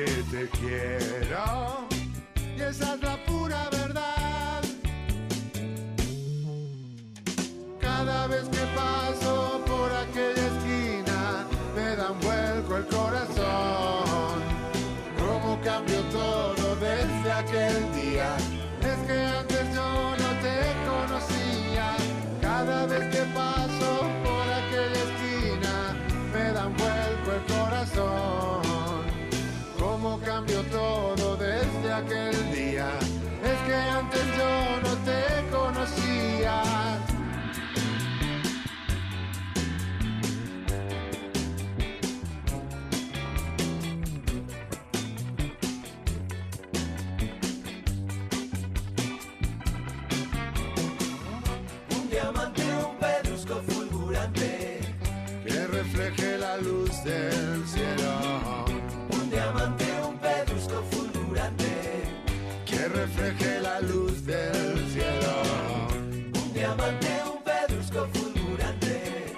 Porque 0.00 0.22
te 0.30 0.48
quiero 0.58 1.88
y 2.56 2.60
esa 2.60 2.94
es 2.94 3.02
la 3.02 3.24
pura 3.24 3.68
verdad. 3.70 4.62
Cada 7.80 8.26
vez 8.28 8.48
que 8.48 8.64
paso 8.76 9.39
refleje 63.16 63.60
la 63.60 63.80
luz 63.80 64.24
del 64.24 64.88
cielo. 64.92 65.42
Un 66.34 66.52
diamante, 66.52 67.08
un 67.32 67.42
pedrusco 67.42 68.06
fulgurante. 68.12 69.34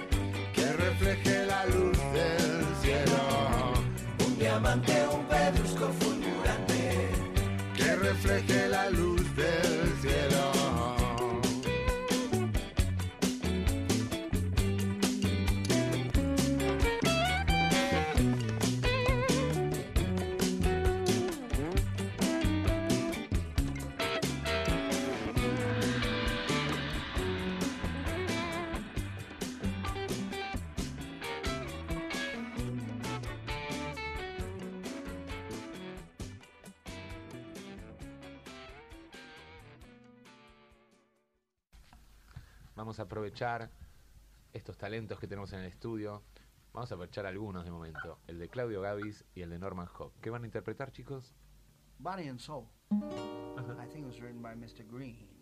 Que 0.55 0.73
refleje 0.73 1.47
la 1.47 1.65
luz 1.67 1.99
del 2.13 2.65
cielo. 2.83 3.21
Un 4.27 4.39
diamante, 4.39 4.93
un 5.11 5.25
pedrusco 5.27 5.91
fulgurante. 6.01 7.09
Que 7.77 7.97
refleje 7.97 8.69
la 8.69 8.91
luz 8.91 9.25
del 9.37 9.93
cielo. 10.03 10.62
Estos 44.53 44.77
talentos 44.77 45.19
que 45.19 45.27
tenemos 45.27 45.53
en 45.53 45.61
el 45.61 45.67
estudio. 45.67 46.23
Vamos 46.73 46.91
a 46.91 46.95
aprovechar 46.95 47.27
algunos 47.27 47.65
de 47.65 47.71
momento. 47.71 48.19
El 48.27 48.39
de 48.39 48.49
Claudio 48.49 48.81
Gavis 48.81 49.25
y 49.35 49.43
el 49.43 49.51
de 49.51 49.59
Norman 49.59 49.87
Hawk. 49.87 50.13
¿Qué 50.21 50.31
van 50.31 50.43
a 50.43 50.47
interpretar, 50.47 50.93
chicos? 50.93 51.35
Body 51.99 52.29
and 52.29 52.39
Soul. 52.39 52.69
I 52.91 53.87
think 53.87 54.05
it 54.05 54.07
was 54.07 54.21
written 54.21 54.43
by 54.43 54.55
Mr. 54.55 54.87
Green. 54.87 55.42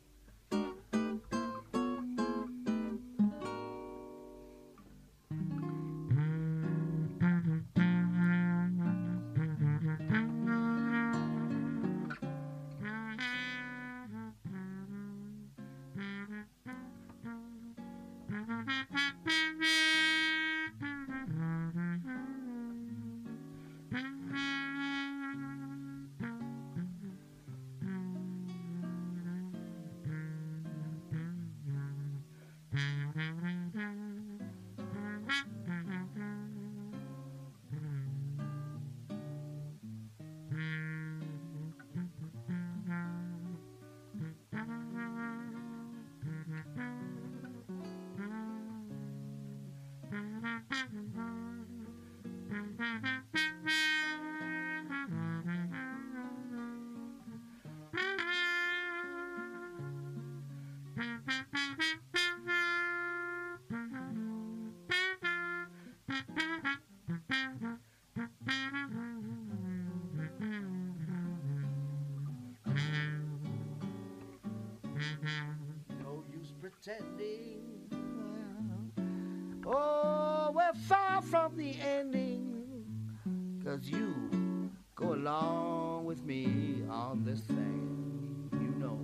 You 83.83 84.71
go 84.95 85.15
along 85.15 86.05
with 86.05 86.23
me 86.23 86.83
on 86.89 87.25
this 87.25 87.41
thing, 87.41 88.51
you 88.53 88.75
know. 88.79 88.99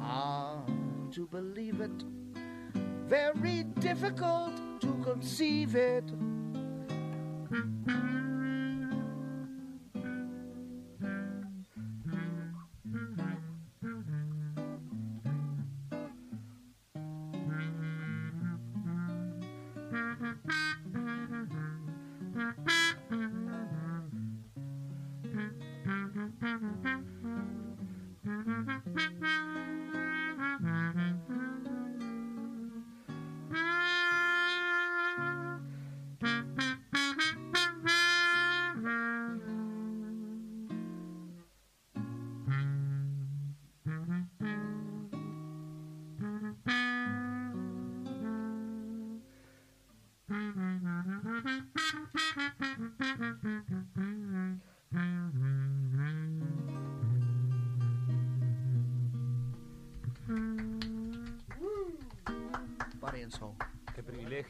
Hard 0.00 1.12
to 1.12 1.26
believe 1.26 1.80
it, 1.80 2.04
very 3.06 3.64
difficult 3.80 4.52
to 4.80 4.94
conceive 5.04 5.76
it. 5.76 6.10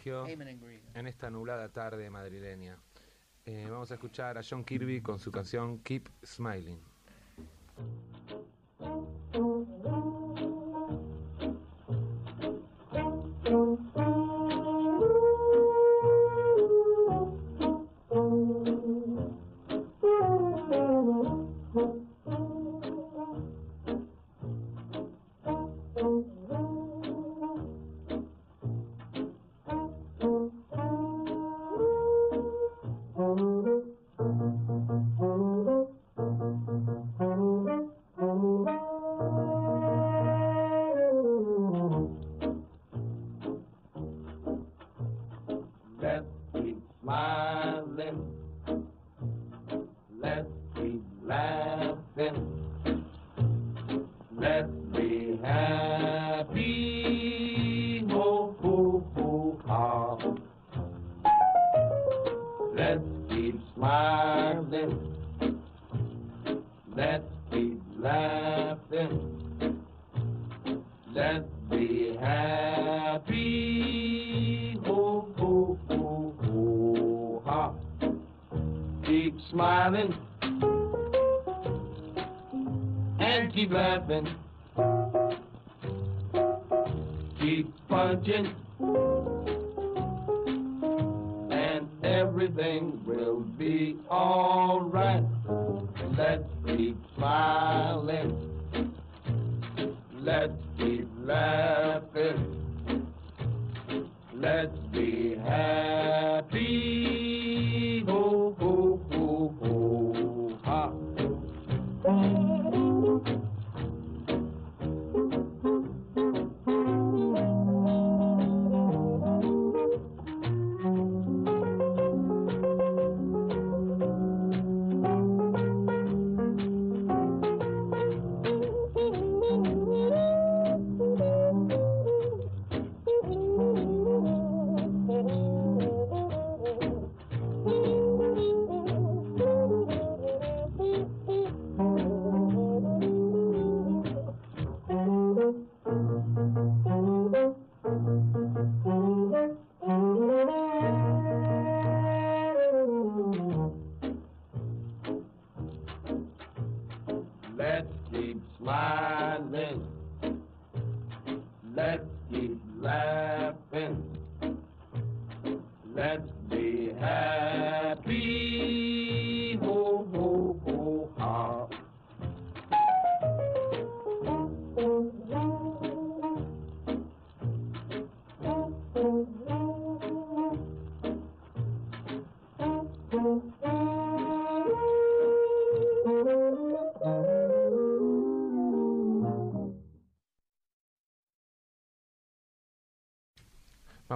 En 0.07 1.07
esta 1.07 1.31
nublada 1.31 1.69
tarde 1.71 2.11
madrileña. 2.11 2.77
Eh, 3.47 3.67
vamos 3.71 3.91
a 3.91 3.95
escuchar 3.95 4.39
a 4.39 4.43
John 4.49 4.65
Kirby 4.65 5.01
con 5.01 5.19
su 5.19 5.31
canción 5.31 5.79
Keep 5.79 6.09
Smiling. 6.25 6.81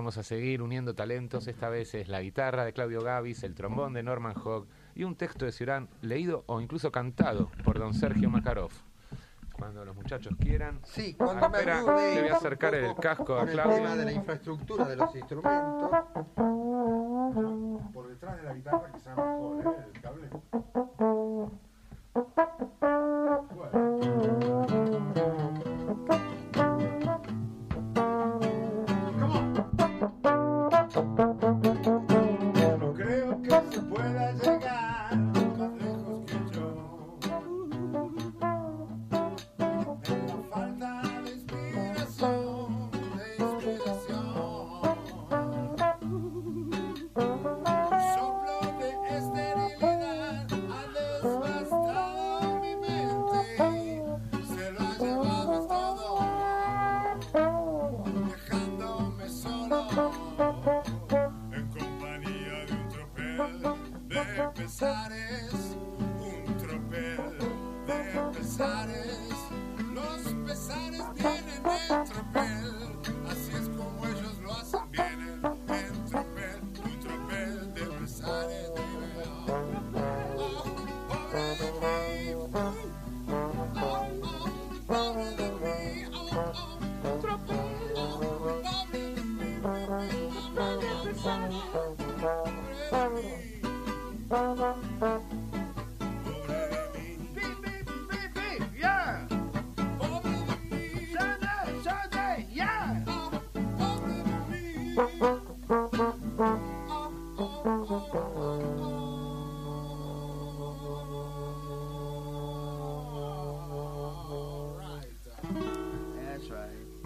Vamos 0.09 0.17
a 0.17 0.23
seguir 0.23 0.63
uniendo 0.63 0.95
talentos. 0.95 1.49
Esta 1.49 1.69
vez 1.69 1.95
es 1.95 2.09
la 2.09 2.23
guitarra 2.23 2.65
de 2.65 2.73
Claudio 2.73 3.03
Gavis, 3.03 3.43
el 3.43 3.55
trombón 3.55 3.93
de 3.93 4.03
Norman 4.03 4.33
Hogg 4.43 4.67
y 4.95 5.05
un 5.05 5.17
texto 5.17 5.45
de 5.45 5.53
Ciurán 5.53 5.91
leído 6.01 6.45
o 6.47 6.63
incluso 6.63 6.91
cantado 6.91 7.51
por 7.63 7.79
don 7.79 7.93
Sergio 7.93 8.31
Makarov. 8.31 8.71
Cuando 9.53 9.85
los 9.85 9.95
muchachos 9.95 10.35
quieran. 10.41 10.81
Sí, 10.83 11.13
cuando 11.13 11.51
me 11.51 11.59
Espera, 11.59 11.81
ayude 11.81 12.15
le 12.15 12.21
voy 12.23 12.31
a 12.31 12.37
acercar 12.37 12.75
el 12.75 12.95
casco 12.95 13.39
a 13.39 13.43
el 13.43 13.51
Claudio. 13.51 13.77
tema 13.77 13.97
de 13.97 14.05
la 14.07 14.13
infraestructura 14.13 14.89
de 14.89 14.97
los 14.97 15.15
instrumentos. 15.15 15.91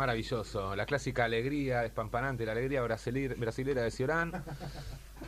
Maravilloso, 0.06 0.74
la 0.74 0.84
clásica 0.84 1.26
alegría 1.26 1.84
espampanante, 1.84 2.44
la 2.44 2.50
alegría 2.50 2.82
brasilir- 2.82 3.38
brasilera 3.38 3.82
de 3.82 3.92
Ciorán, 3.92 4.32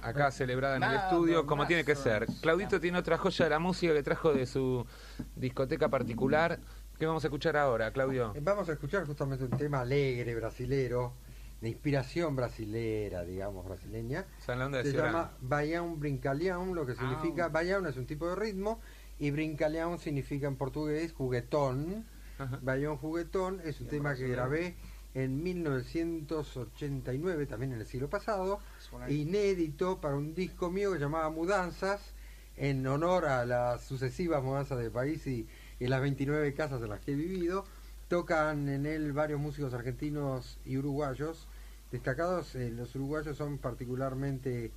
acá 0.02 0.32
celebrada 0.32 0.78
en 0.78 0.82
el 0.82 0.94
estudio, 0.96 1.46
como 1.46 1.64
tiene 1.68 1.84
que 1.84 1.94
ser. 1.94 2.26
Claudito 2.42 2.80
tiene 2.80 2.98
otra 2.98 3.16
joya 3.16 3.44
de 3.44 3.50
la 3.50 3.60
música 3.60 3.94
que 3.94 4.02
trajo 4.02 4.34
de 4.34 4.46
su 4.46 4.84
discoteca 5.36 5.88
particular. 5.90 6.58
¿Qué 6.98 7.06
vamos 7.06 7.22
a 7.22 7.28
escuchar 7.28 7.56
ahora, 7.56 7.92
Claudio? 7.92 8.32
Eh, 8.34 8.40
Vamos 8.42 8.68
a 8.68 8.72
escuchar 8.72 9.06
justamente 9.06 9.44
un 9.44 9.50
tema 9.56 9.82
alegre, 9.82 10.34
brasilero, 10.34 11.12
de 11.60 11.68
inspiración 11.68 12.34
brasilera, 12.34 13.22
digamos, 13.22 13.64
brasileña. 13.64 14.24
San 14.44 14.72
de 14.72 14.82
Se 14.82 14.90
Ciorán. 14.90 15.12
llama 15.12 15.30
Baião 15.40 15.96
Brincalhão, 16.00 16.74
lo 16.74 16.84
que 16.84 16.96
significa, 16.96 17.48
Baião 17.48 17.86
es 17.86 17.96
un 17.96 18.06
tipo 18.06 18.28
de 18.28 18.34
ritmo, 18.34 18.80
y 19.20 19.30
Brincalhão 19.30 19.98
significa 19.98 20.48
en 20.48 20.56
portugués 20.56 21.12
juguetón. 21.12 22.06
Baião 22.62 22.96
Juguetón 22.96 23.60
es 23.64 23.80
un 23.80 23.88
tema 23.88 24.14
que 24.14 24.28
grabé 24.28 24.74
en 25.14 25.42
1989, 25.42 27.46
también 27.46 27.72
en 27.72 27.80
el 27.80 27.86
siglo 27.86 28.08
pasado, 28.08 28.58
inédito 29.12 30.00
para 30.00 30.16
un 30.16 30.34
disco 30.34 30.70
mío 30.70 30.92
que 30.92 30.98
llamaba 30.98 31.30
Mudanzas, 31.30 32.00
en 32.56 32.86
honor 32.86 33.26
a 33.26 33.44
las 33.44 33.82
sucesivas 33.84 34.42
mudanzas 34.42 34.78
del 34.78 34.90
país 34.90 35.26
y, 35.26 35.46
y 35.80 35.86
las 35.88 36.00
29 36.00 36.54
casas 36.54 36.82
en 36.82 36.88
las 36.88 37.00
que 37.00 37.12
he 37.12 37.16
vivido. 37.16 37.64
Tocan 38.08 38.68
en 38.68 38.86
él 38.86 39.12
varios 39.12 39.40
músicos 39.40 39.74
argentinos 39.74 40.58
y 40.64 40.76
uruguayos. 40.76 41.48
Destacados, 41.90 42.54
eh, 42.54 42.70
los 42.70 42.94
uruguayos 42.94 43.36
son 43.36 43.58
particularmente 43.58 44.70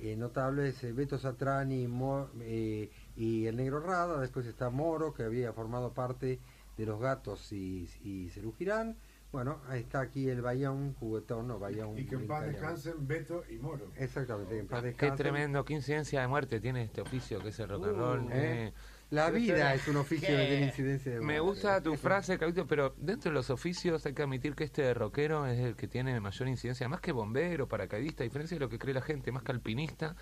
eh, 0.00 0.16
notables 0.16 0.82
eh, 0.82 0.92
Beto 0.92 1.18
Satrani 1.18 1.86
Mo- 1.88 2.30
eh, 2.40 2.90
y 3.16 3.46
el 3.46 3.56
Negro 3.56 3.80
Rada. 3.80 4.20
Después 4.20 4.46
está 4.46 4.70
Moro, 4.70 5.12
que 5.14 5.22
había 5.24 5.52
formado 5.52 5.92
parte 5.92 6.38
de 6.80 6.86
Los 6.86 7.00
Gatos 7.00 7.52
y, 7.52 7.88
y 8.02 8.28
Cerú 8.30 8.52
Girán. 8.52 8.96
Bueno, 9.32 9.60
ahí 9.68 9.82
está 9.82 10.00
aquí 10.00 10.28
el 10.28 10.42
Bayón 10.42 10.94
juguetón, 10.94 11.46
no 11.46 11.60
Bayón. 11.60 11.96
Y 11.96 12.04
que 12.04 12.16
en 12.16 12.26
paz 12.26 12.46
descansen 12.46 13.06
Beto 13.06 13.44
y 13.48 13.58
Moro. 13.58 13.92
Exactamente, 13.96 14.54
que 14.54 14.60
en 14.60 14.66
paz 14.66 14.80
Qué 14.80 14.86
descansen. 14.88 15.16
tremendo, 15.16 15.64
qué 15.64 15.74
incidencia 15.74 16.20
de 16.20 16.26
muerte 16.26 16.58
tiene 16.58 16.82
este 16.82 17.00
oficio 17.00 17.38
que 17.40 17.50
es 17.50 17.58
el 17.60 17.68
rock 17.68 17.86
and 17.86 17.96
roll. 17.96 18.20
Uh, 18.24 18.30
eh. 18.30 18.66
eh. 18.66 18.72
La 19.10 19.30
vida 19.30 19.74
es 19.74 19.86
un 19.88 19.96
oficio 19.96 20.28
que 20.28 20.46
tiene 20.46 20.66
incidencia 20.66 21.12
de 21.12 21.18
Me 21.18 21.24
muerte. 21.24 21.40
gusta 21.40 21.82
tu 21.82 21.96
frase, 21.96 22.38
Claudito, 22.38 22.66
pero 22.66 22.94
dentro 22.96 23.30
de 23.30 23.34
los 23.34 23.50
oficios 23.50 24.06
hay 24.06 24.14
que 24.14 24.22
admitir 24.22 24.54
que 24.54 24.64
este 24.64 24.82
de 24.82 24.94
rockero 24.94 25.46
es 25.46 25.58
el 25.58 25.74
que 25.74 25.88
tiene 25.88 26.18
mayor 26.20 26.48
incidencia, 26.48 26.88
más 26.88 27.00
que 27.00 27.10
bombero, 27.10 27.66
paracaidista, 27.68 28.22
a 28.22 28.24
diferencia 28.24 28.56
de 28.56 28.60
lo 28.60 28.68
que 28.68 28.78
cree 28.78 28.94
la 28.94 29.02
gente, 29.02 29.32
más 29.32 29.42
que 29.42 29.50
alpinista. 29.50 30.14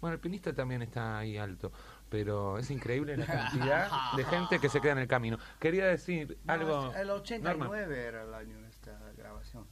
Bueno, 0.00 0.14
alpinista 0.14 0.52
también 0.52 0.82
está 0.82 1.18
ahí 1.18 1.36
alto 1.36 1.72
pero 2.08 2.58
es 2.58 2.70
increíble 2.70 3.16
la 3.16 3.26
cantidad 3.50 4.12
de 4.16 4.24
gente 4.24 4.58
que 4.58 4.68
se 4.68 4.80
queda 4.80 4.92
en 4.92 4.98
el 4.98 5.08
camino. 5.08 5.38
Quería 5.58 5.86
decir 5.86 6.38
algo. 6.46 6.92
El 6.94 7.10
89 7.10 7.58
Norman. 7.58 7.92
era 7.92 8.22
el 8.24 8.34
año 8.34 8.60
de 8.60 8.68
esta 8.68 8.98
grabación. 9.16 9.66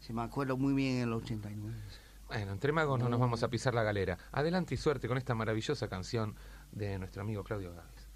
Si 0.00 0.12
me 0.12 0.22
acuerdo 0.22 0.56
muy 0.56 0.74
bien, 0.74 1.02
el 1.02 1.12
89. 1.12 1.74
Bueno, 2.28 2.52
entre 2.52 2.72
magos 2.72 2.98
no. 2.98 3.04
no 3.04 3.10
nos 3.10 3.20
vamos 3.20 3.42
a 3.42 3.48
pisar 3.48 3.74
la 3.74 3.82
galera. 3.82 4.18
Adelante 4.32 4.74
y 4.74 4.76
suerte 4.76 5.08
con 5.08 5.16
esta 5.18 5.34
maravillosa 5.34 5.88
canción 5.88 6.34
de 6.72 6.98
nuestro 6.98 7.22
amigo 7.22 7.44
Claudio 7.44 7.72
Gávez. 7.72 8.06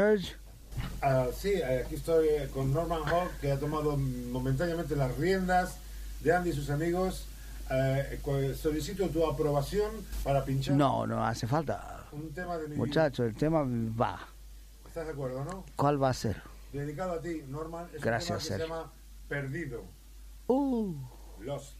Serge? 0.00 0.36
Ah, 1.00 1.28
sí, 1.34 1.52
eh, 1.54 1.84
aquí 1.86 1.94
estoy 1.94 2.28
eh, 2.28 2.50
con 2.52 2.70
Norman 2.70 3.00
Hawk, 3.06 3.30
que 3.40 3.50
ha 3.50 3.58
tomado 3.58 3.96
momentáneamente 3.96 4.94
las 4.94 5.16
riendas 5.16 5.78
de 6.20 6.34
Andy 6.34 6.50
y 6.50 6.52
sus 6.52 6.68
amigos. 6.68 7.24
Eh, 7.70 8.18
cu- 8.20 8.52
solicito 8.54 9.08
tu 9.08 9.26
aprobación 9.26 9.90
para 10.22 10.44
pinchar 10.44 10.76
No, 10.76 11.06
no 11.06 11.24
hace 11.24 11.46
falta. 11.46 12.04
un 12.12 12.30
tema 12.34 12.58
de 12.58 12.68
mi 12.68 12.76
Muchacho, 12.76 13.24
el 13.24 13.34
tema 13.34 13.62
va. 13.98 14.20
¿Estás 14.86 15.06
de 15.06 15.12
acuerdo, 15.14 15.42
no? 15.46 15.64
¿Cuál 15.76 16.02
va 16.02 16.10
a 16.10 16.14
ser? 16.14 16.42
Dedicado 16.74 17.12
a 17.12 17.22
ti, 17.22 17.42
Norman. 17.48 17.86
Es 17.94 18.02
Gracias, 18.02 18.42
un 18.42 18.58
tema 18.58 18.58
que 18.58 18.64
Sergio. 18.66 18.66
se 18.66 18.70
llama 18.70 18.92
Perdido. 19.30 19.82
Uh. 20.48 20.94
Lost. 21.40 21.75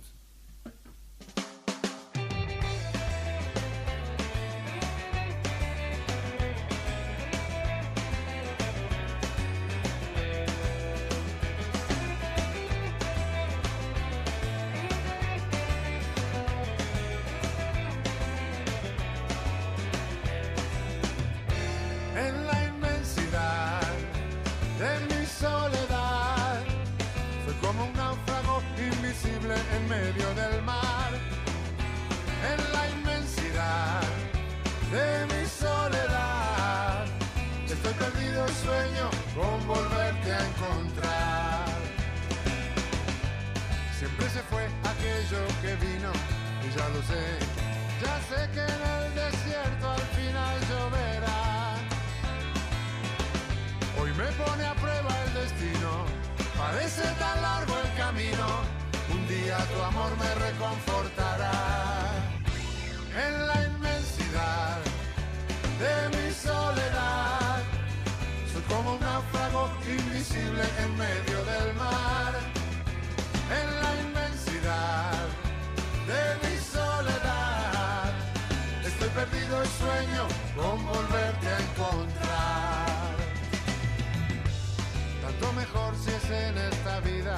En 86.30 86.58
esta 86.58 87.00
vida, 87.00 87.36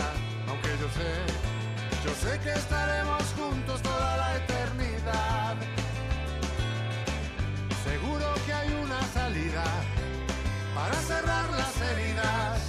aunque 0.49 0.69
yo 0.81 0.89
sé, 0.89 1.13
yo 2.05 2.15
sé 2.15 2.39
que 2.41 2.53
estaremos 2.53 3.23
juntos 3.37 3.83
toda 3.83 4.17
la 4.17 4.37
eternidad. 4.37 5.57
Seguro 7.85 8.27
que 8.47 8.53
hay 8.53 8.73
una 8.73 9.03
salida 9.13 9.65
para 10.75 10.95
cerrar 10.95 11.51
las 11.51 11.81
heridas 11.83 12.61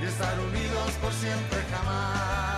y 0.00 0.06
estar 0.06 0.38
unidos 0.38 0.92
por 1.02 1.12
siempre 1.12 1.58
jamás. 1.72 2.57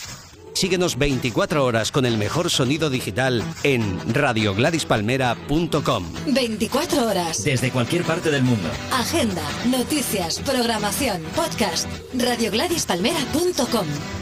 Síguenos 0.61 0.99
24 0.99 1.65
horas 1.65 1.91
con 1.91 2.05
el 2.05 2.19
mejor 2.19 2.51
sonido 2.51 2.91
digital 2.91 3.43
en 3.63 3.99
radiogladyspalmera.com. 4.13 6.05
24 6.27 7.07
horas. 7.07 7.43
Desde 7.43 7.71
cualquier 7.71 8.03
parte 8.03 8.29
del 8.29 8.43
mundo. 8.43 8.69
Agenda, 8.93 9.41
noticias, 9.65 10.39
programación, 10.41 11.23
podcast. 11.35 11.87
radiogladyspalmera.com 12.13 14.20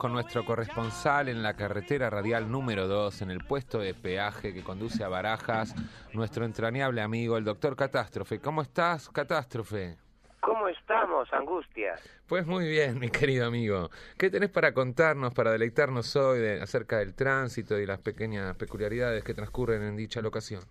con 0.00 0.14
nuestro 0.14 0.46
corresponsal 0.46 1.28
en 1.28 1.42
la 1.42 1.52
carretera 1.56 2.08
radial 2.08 2.50
número 2.50 2.88
2, 2.88 3.20
en 3.20 3.30
el 3.30 3.44
puesto 3.44 3.78
de 3.80 3.92
peaje 3.92 4.54
que 4.54 4.64
conduce 4.64 5.04
a 5.04 5.08
Barajas, 5.08 5.74
nuestro 6.14 6.46
entrañable 6.46 7.02
amigo, 7.02 7.36
el 7.36 7.44
doctor 7.44 7.76
Catástrofe. 7.76 8.40
¿Cómo 8.40 8.62
estás, 8.62 9.10
Catástrofe? 9.10 9.98
¿Cómo 10.40 10.68
estamos, 10.68 11.30
Angustias? 11.32 12.00
Pues 12.26 12.46
muy 12.46 12.66
bien, 12.68 12.98
mi 12.98 13.10
querido 13.10 13.46
amigo. 13.46 13.90
¿Qué 14.18 14.30
tenés 14.30 14.50
para 14.50 14.72
contarnos, 14.72 15.34
para 15.34 15.52
deleitarnos 15.52 16.16
hoy 16.16 16.38
de- 16.40 16.62
acerca 16.62 16.98
del 16.98 17.14
tránsito 17.14 17.78
y 17.78 17.84
las 17.86 17.98
pequeñas 18.00 18.56
peculiaridades 18.56 19.22
que 19.22 19.34
transcurren 19.34 19.82
en 19.82 19.96
dicha 19.96 20.22
locación? 20.22 20.62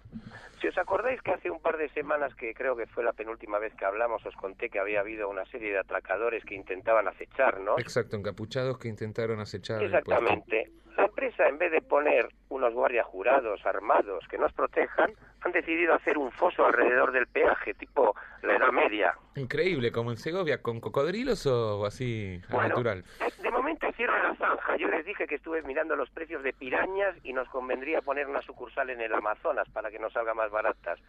Si 0.60 0.68
os 0.68 0.78
acordáis 0.78 1.22
que 1.22 1.32
hace 1.32 1.50
un 1.52 1.60
par 1.62 1.78
de 1.78 1.88
semanas, 1.90 2.34
que 2.36 2.54
creo 2.54 2.76
que 2.76 2.86
fue 2.88 3.04
la 3.04 3.14
penúltima 3.14 3.60
vez 3.60 3.74
que 3.76 3.86
hablamos, 3.86 4.26
os 4.26 4.36
conté 4.36 4.70
que 4.70 4.80
había 4.80 5.02
habido 5.02 5.30
una 5.30 5.46
serie 5.46 5.72
de 5.72 5.80
atracadores 5.80 6.44
que 6.44 6.56
intentaban 6.56 7.08
acecharnos. 7.08 7.78
Exacto, 7.80 8.18
encapuchados 8.18 8.78
que 8.80 8.88
intentaron 8.88 9.40
acechar. 9.40 9.84
Exactamente. 9.84 10.72
La 10.98 11.06
empresa, 11.06 11.48
en 11.48 11.58
vez 11.58 11.72
de 11.72 11.82
poner 11.82 12.28
unos 12.50 12.74
guardias 12.74 13.06
jurados 13.06 13.66
armados 13.66 14.26
que 14.30 14.38
nos 14.38 14.52
protejan, 14.54 15.12
han 15.42 15.52
decidido 15.52 15.94
hacer 15.94 16.18
un 16.18 16.32
foso 16.32 16.66
alrededor 16.66 17.12
del 17.12 17.28
peaje, 17.28 17.74
tipo 17.74 18.16
la 18.42 18.56
Edad 18.56 18.72
Media. 18.72 19.16
Increíble, 19.36 19.92
como 19.92 20.12
en 20.12 20.18
Segovia, 20.18 20.62
con 20.62 20.80
cocodrilos 20.82 21.46
o 21.46 21.86
así, 21.86 22.42
al 22.50 22.54
Bueno, 22.54 22.70
natural. 22.70 23.04
De 23.42 23.52
momento 23.52 23.88
cierran 23.96 24.24
la 24.24 24.36
zanja. 24.36 24.76
Yo 24.78 24.88
les 24.90 25.06
dije 25.06 25.28
que 25.28 25.36
estuve 25.36 25.62
mirando 25.62 25.96
los 25.96 26.10
precios 26.10 26.44
de 26.44 26.54
pirañas 26.54 27.16
y 27.24 27.34
nos 27.34 27.48
convendría 27.50 28.02
poner 28.02 28.28
una 28.28 28.42
sucursal 28.42 28.90
en 28.90 29.02
el 29.02 29.14
Amazonas 29.14 29.70
para 29.70 29.90
que 29.90 30.00
nos 30.00 30.14
salga 30.14 30.34
más 30.34 30.52
baratas. 30.52 31.00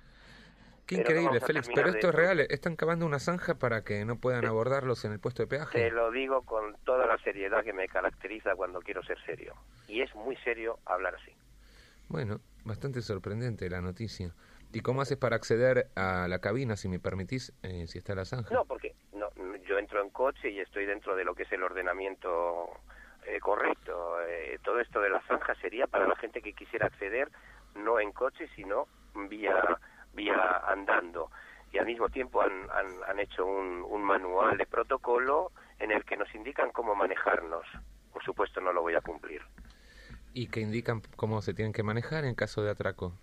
Qué 0.90 0.96
pero 0.96 1.20
increíble, 1.20 1.40
Félix. 1.40 1.68
Pero 1.72 1.92
de 1.92 1.98
esto 1.98 2.08
es 2.08 2.14
real. 2.16 2.40
Están 2.40 2.74
cavando 2.74 3.06
una 3.06 3.20
zanja 3.20 3.54
para 3.54 3.84
que 3.84 4.04
no 4.04 4.16
puedan 4.16 4.44
abordarlos 4.44 5.04
en 5.04 5.12
el 5.12 5.20
puesto 5.20 5.44
de 5.44 5.46
peaje. 5.46 5.78
Te 5.78 5.92
lo 5.92 6.10
digo 6.10 6.42
con 6.42 6.74
toda 6.84 7.06
la 7.06 7.16
seriedad 7.18 7.62
que 7.62 7.72
me 7.72 7.86
caracteriza 7.86 8.56
cuando 8.56 8.80
quiero 8.80 9.00
ser 9.04 9.16
serio. 9.24 9.54
Y 9.86 10.00
es 10.00 10.12
muy 10.16 10.34
serio 10.38 10.80
hablar 10.86 11.14
así. 11.14 11.30
Bueno, 12.08 12.40
bastante 12.64 13.02
sorprendente 13.02 13.70
la 13.70 13.80
noticia. 13.80 14.34
¿Y 14.72 14.80
cómo 14.80 15.00
haces 15.00 15.16
para 15.16 15.36
acceder 15.36 15.90
a 15.94 16.26
la 16.26 16.40
cabina, 16.40 16.74
si 16.74 16.88
me 16.88 16.98
permitís, 16.98 17.52
eh, 17.62 17.86
si 17.86 17.98
está 17.98 18.16
la 18.16 18.24
zanja? 18.24 18.52
No, 18.52 18.64
porque 18.64 18.96
no, 19.12 19.28
yo 19.68 19.78
entro 19.78 20.02
en 20.02 20.10
coche 20.10 20.50
y 20.50 20.58
estoy 20.58 20.86
dentro 20.86 21.14
de 21.14 21.22
lo 21.22 21.36
que 21.36 21.44
es 21.44 21.52
el 21.52 21.62
ordenamiento 21.62 22.68
eh, 23.26 23.38
correcto. 23.38 24.20
Eh, 24.22 24.58
todo 24.64 24.80
esto 24.80 25.00
de 25.00 25.10
la 25.10 25.20
zanja 25.28 25.54
sería 25.60 25.86
para 25.86 26.08
la 26.08 26.16
gente 26.16 26.42
que 26.42 26.52
quisiera 26.52 26.86
acceder 26.86 27.28
no 27.76 28.00
en 28.00 28.10
coche, 28.10 28.48
sino 28.56 28.88
vía, 29.28 29.54
vía 30.14 30.62
andando. 30.66 31.30
Y 31.72 31.78
al 31.78 31.86
mismo 31.86 32.08
tiempo 32.08 32.42
han, 32.42 32.68
han, 32.70 32.86
han 33.08 33.18
hecho 33.20 33.46
un, 33.46 33.82
un 33.88 34.02
manual 34.02 34.58
de 34.58 34.66
protocolo 34.66 35.52
en 35.78 35.92
el 35.92 36.04
que 36.04 36.16
nos 36.16 36.32
indican 36.34 36.70
cómo 36.72 36.94
manejarnos. 36.94 37.64
Por 38.12 38.24
supuesto 38.24 38.60
no 38.60 38.72
lo 38.72 38.82
voy 38.82 38.94
a 38.94 39.00
cumplir. 39.00 39.40
Y 40.34 40.48
que 40.48 40.60
indican 40.60 41.02
cómo 41.16 41.42
se 41.42 41.54
tienen 41.54 41.72
que 41.72 41.82
manejar 41.82 42.24
en 42.24 42.34
caso 42.34 42.62
de 42.62 42.70
atraco. 42.70 43.14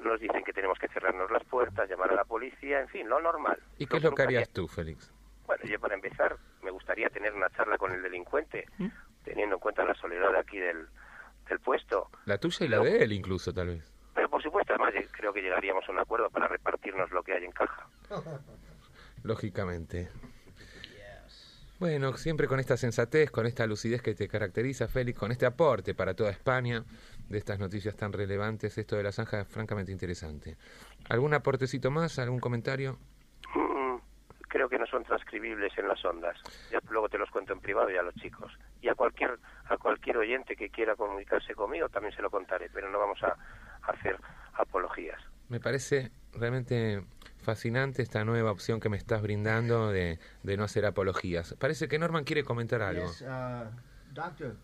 Nos 0.00 0.20
dicen 0.20 0.42
que 0.44 0.52
tenemos 0.52 0.78
que 0.78 0.88
cerrarnos 0.88 1.30
las 1.30 1.44
puertas, 1.44 1.88
llamar 1.88 2.10
a 2.10 2.16
la 2.16 2.24
policía, 2.24 2.80
en 2.80 2.88
fin, 2.88 3.08
lo 3.08 3.20
normal. 3.20 3.58
¿Y 3.78 3.86
qué 3.86 3.98
es 3.98 4.02
lo 4.02 4.12
que 4.12 4.22
harías 4.22 4.50
tú, 4.50 4.66
Félix? 4.66 5.12
Bueno, 5.46 5.64
yo 5.64 5.78
para 5.78 5.94
empezar 5.94 6.36
me 6.62 6.70
gustaría 6.70 7.08
tener 7.10 7.32
una 7.32 7.48
charla 7.50 7.78
con 7.78 7.92
el 7.92 8.02
delincuente, 8.02 8.66
¿Mm? 8.78 8.88
teniendo 9.24 9.56
en 9.56 9.60
cuenta 9.60 9.84
la 9.84 9.94
soledad 9.94 10.34
aquí 10.36 10.58
del, 10.58 10.86
del 11.48 11.60
puesto. 11.60 12.10
La 12.24 12.38
tuya 12.38 12.66
y 12.66 12.68
la 12.68 12.80
de 12.80 13.04
él, 13.04 13.12
incluso, 13.12 13.52
tal 13.52 13.68
vez. 13.68 13.93
Pero 14.24 14.30
por 14.30 14.42
supuesto, 14.42 14.72
además, 14.72 14.94
eh, 14.94 15.06
creo 15.12 15.34
que 15.34 15.42
llegaríamos 15.42 15.86
a 15.86 15.92
un 15.92 15.98
acuerdo 15.98 16.30
para 16.30 16.48
repartirnos 16.48 17.10
lo 17.10 17.22
que 17.22 17.34
hay 17.34 17.44
en 17.44 17.52
caja. 17.52 17.86
Lógicamente. 19.22 20.08
Bueno, 21.78 22.14
siempre 22.14 22.48
con 22.48 22.58
esta 22.58 22.78
sensatez, 22.78 23.30
con 23.30 23.44
esta 23.44 23.66
lucidez 23.66 24.00
que 24.00 24.14
te 24.14 24.26
caracteriza, 24.26 24.88
Félix, 24.88 25.18
con 25.18 25.30
este 25.30 25.44
aporte 25.44 25.94
para 25.94 26.14
toda 26.14 26.30
España 26.30 26.84
de 27.28 27.36
estas 27.36 27.58
noticias 27.58 27.96
tan 27.96 28.14
relevantes, 28.14 28.78
esto 28.78 28.96
de 28.96 29.02
la 29.02 29.12
zanja 29.12 29.42
es 29.42 29.48
francamente 29.48 29.92
interesante. 29.92 30.56
¿Algún 31.10 31.34
aportecito 31.34 31.90
más? 31.90 32.18
¿Algún 32.18 32.40
comentario? 32.40 32.96
Mm, 33.54 33.96
creo 34.48 34.70
que 34.70 34.78
no 34.78 34.86
son 34.86 35.04
transcribibles 35.04 35.76
en 35.76 35.86
las 35.86 36.02
ondas. 36.02 36.40
Ya 36.70 36.80
luego 36.88 37.10
te 37.10 37.18
los 37.18 37.28
cuento 37.28 37.52
en 37.52 37.60
privado 37.60 37.90
y 37.90 37.96
a 37.96 38.02
los 38.02 38.14
chicos. 38.14 38.50
Y 38.80 38.88
a 38.88 38.94
cualquier 38.94 39.38
a 39.66 39.76
cualquier 39.76 40.16
oyente 40.16 40.56
que 40.56 40.70
quiera 40.70 40.96
comunicarse 40.96 41.54
conmigo 41.54 41.88
también 41.88 42.14
se 42.14 42.22
lo 42.22 42.30
contaré, 42.30 42.70
pero 42.72 42.88
no 42.90 42.98
vamos 42.98 43.22
a, 43.22 43.28
a 43.28 43.73
hacer 43.86 44.18
apologías. 44.54 45.20
Me 45.48 45.60
parece 45.60 46.10
realmente 46.32 47.04
fascinante 47.38 48.02
esta 48.02 48.24
nueva 48.24 48.50
opción 48.50 48.80
que 48.80 48.88
me 48.88 48.96
estás 48.96 49.22
brindando 49.22 49.90
de, 49.90 50.18
de 50.42 50.56
no 50.56 50.64
hacer 50.64 50.86
apologías. 50.86 51.54
Parece 51.58 51.88
que 51.88 51.98
Norman 51.98 52.24
quiere 52.24 52.44
comentar 52.44 52.82
algo. 52.82 53.06
Yes, 53.06 53.22
uh, 53.22 53.70
doctor. 54.12 54.56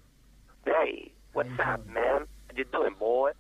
Hey, 0.65 1.15
what's 1.35 1.51
up, 1.53 1.87
man? 1.87 2.27
How 2.49 2.57
you 2.57 2.65
doing, 2.73 2.97
boy? 2.99 3.33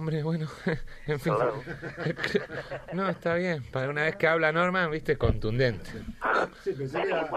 Hombre, 0.00 0.22
bueno, 0.22 0.46
en 1.06 1.20
fin. 1.20 1.34
Hello. 1.34 1.62
No, 2.94 3.06
está 3.10 3.34
bien. 3.34 3.62
Para 3.70 3.90
una 3.90 4.04
vez 4.04 4.16
que 4.16 4.26
habla 4.26 4.50
Norman, 4.50 4.90
viste, 4.90 5.18
contundente. 5.18 5.90
Sí, 6.64 6.72
pensé 6.72 7.02
que, 7.02 7.08
era- 7.08 7.30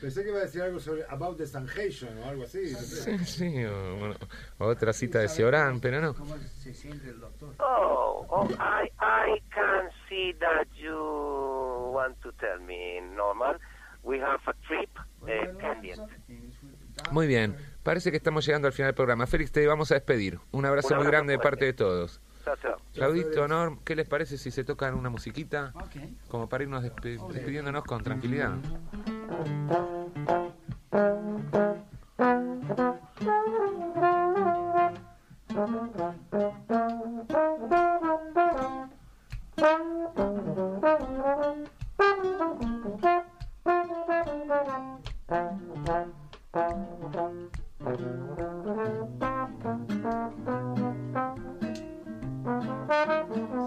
pensé 0.00 0.22
que 0.22 0.28
iba 0.28 0.38
a 0.38 0.42
decir 0.42 0.62
algo 0.62 0.78
sobre 0.78 1.04
About 1.08 1.36
the 1.38 1.46
Sanhation 1.48 2.16
o 2.18 2.28
algo 2.28 2.44
así. 2.44 2.70
no 2.72 2.78
sé. 2.78 3.18
Sí, 3.18 3.24
sí, 3.24 3.64
o, 3.64 3.96
bueno, 3.96 4.14
otra 4.58 4.92
cita 4.92 5.18
de 5.18 5.26
Ciorán, 5.28 5.80
pero 5.80 6.00
no. 6.00 6.14
¿Cómo 6.14 6.36
se 6.38 6.72
siente 6.72 7.08
el 7.10 7.18
doctor? 7.18 7.56
Oh, 7.58 8.24
oh, 8.28 8.48
I, 8.52 8.88
I 9.00 9.40
can 9.52 9.90
see 10.08 10.32
that 10.34 10.68
you 10.76 11.90
want 11.92 12.20
to 12.20 12.30
tell 12.34 12.60
me, 12.60 13.00
Norman. 13.16 13.58
We 14.04 14.20
have 14.20 14.40
a 14.46 14.52
trip 14.68 14.90
uh. 15.22 15.26
Muy 17.10 17.26
bien, 17.26 17.56
parece 17.84 18.10
que 18.10 18.16
estamos 18.16 18.44
llegando 18.44 18.66
al 18.66 18.72
final 18.74 18.88
del 18.88 18.94
programa. 18.96 19.26
Félix, 19.28 19.52
te 19.52 19.64
vamos 19.66 19.92
a 19.92 19.94
despedir. 19.94 20.40
Un 20.50 20.66
abrazo 20.66 20.88
Un 20.94 20.96
muy 20.98 21.06
grande 21.06 21.34
de 21.34 21.38
parte 21.38 21.64
de 21.66 21.72
todos. 21.72 22.20
Chao, 22.44 22.56
chao. 22.56 22.76
Claudito, 22.92 23.46
Norm, 23.46 23.78
¿qué 23.84 23.94
les 23.94 24.08
parece 24.08 24.36
si 24.36 24.50
se 24.50 24.64
tocan 24.64 24.94
una 24.94 25.08
musiquita? 25.10 25.72
Ok. 25.74 25.96
Como 26.28 26.48
para 26.48 26.64
irnos 26.64 26.82
despe- 26.82 27.24
despidiéndonos 27.32 27.84
con 27.84 28.02
tranquilidad. 28.02 28.54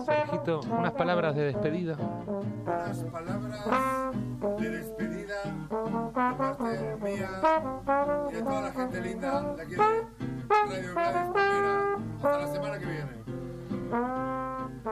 Sergito, 0.06 0.62
unas 0.72 0.94
palabras 0.94 1.36
de 1.36 1.44
despedida. 1.44 1.96
Unas 2.66 3.04
palabras 3.04 3.66
de 4.60 4.70
despedida 4.72 5.36
de 5.44 6.36
parte 6.36 6.98
mía 7.04 7.30
y 8.30 8.34
de 8.34 8.42
toda 8.42 8.62
la 8.62 8.72
gente 8.72 9.02
linda 9.02 9.54
de 9.54 9.62
aquí 9.62 9.76
de 9.76 9.78
Radio 10.50 10.94
Gladys 10.94 11.32
Palmera. 11.34 11.98
Hasta 12.16 12.38
la 12.40 12.48
semana 12.48 12.80
que 12.80 12.86
viene. 12.86 13.18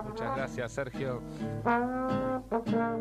Muchas 0.04 0.36
gracias, 0.36 0.72
Sergio. 0.72 1.24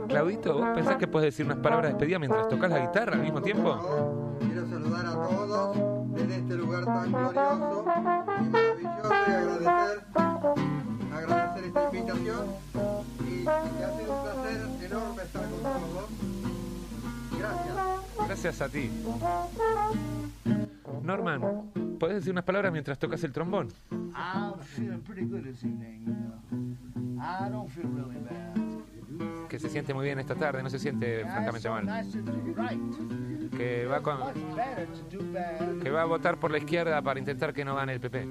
Claudito, 0.09 0.55
¿vos 0.55 0.68
pensás 0.75 0.97
que 0.97 1.07
puedes 1.07 1.35
decir 1.35 1.45
unas 1.45 1.59
palabras 1.59 1.89
de 1.89 1.93
despedida 1.95 2.18
mientras 2.18 2.49
tocas 2.49 2.70
la 2.70 2.79
guitarra 2.79 3.12
al 3.12 3.20
mismo 3.20 3.43
tiempo? 3.43 4.39
Quiero 4.41 4.66
saludar 4.66 5.07
a 5.07 5.12
todos 5.12 5.93
desde 6.27 6.41
este 6.41 6.55
lugar 6.57 6.85
tan 6.85 7.12
glorioso 7.12 7.85
y 8.41 8.49
maravilloso 8.49 9.11
y 9.11 9.33
agradecer, 9.33 10.05
agradecer 11.12 11.64
esta 11.64 11.85
invitación 11.85 12.47
y, 13.29 13.43
y 13.43 13.47
ha 13.47 13.99
sido 13.99 14.14
un 14.14 14.22
placer 14.22 14.87
enorme 14.87 15.22
estar 15.22 15.51
con 15.51 15.62
todos. 15.62 16.09
Gracias. 17.39 17.77
Gracias 18.27 18.61
a 18.62 18.68
ti. 18.68 18.91
Norman, 21.03 21.43
¿podés 22.01 22.16
decir 22.16 22.33
unas 22.33 22.45
palabras 22.45 22.72
mientras 22.72 22.99
tocas 22.99 23.22
el 23.25 23.33
trombón? 23.33 23.68
I'm 24.14 24.59
feeling 24.61 25.01
pretty 25.01 25.27
good 25.27 25.43
this 25.43 25.62
evening. 25.62 26.05
You 26.07 26.14
know. 26.14 27.22
I 27.22 27.49
don't 27.51 27.68
feel 27.68 27.89
really 27.89 28.18
bad. 28.20 28.74
Que 29.49 29.59
se 29.59 29.69
siente 29.69 29.95
muy 29.95 30.05
bien 30.05 30.19
esta 30.19 30.35
tarde, 30.35 30.63
no 30.63 30.71
se 30.71 30.79
siente 30.79 31.21
francamente 31.25 31.69
mal. 31.71 31.87
Que 33.57 33.87
va, 33.87 34.01
con- 34.01 34.19
que 35.83 35.91
va 35.91 36.03
a 36.03 36.07
votar 36.07 36.39
por 36.39 36.51
la 36.51 36.59
izquierda 36.59 37.01
para 37.03 37.19
intentar 37.21 37.53
que 37.55 37.65
no 37.65 37.75
gane 37.77 37.95
el 37.95 38.01
PP. 38.01 38.27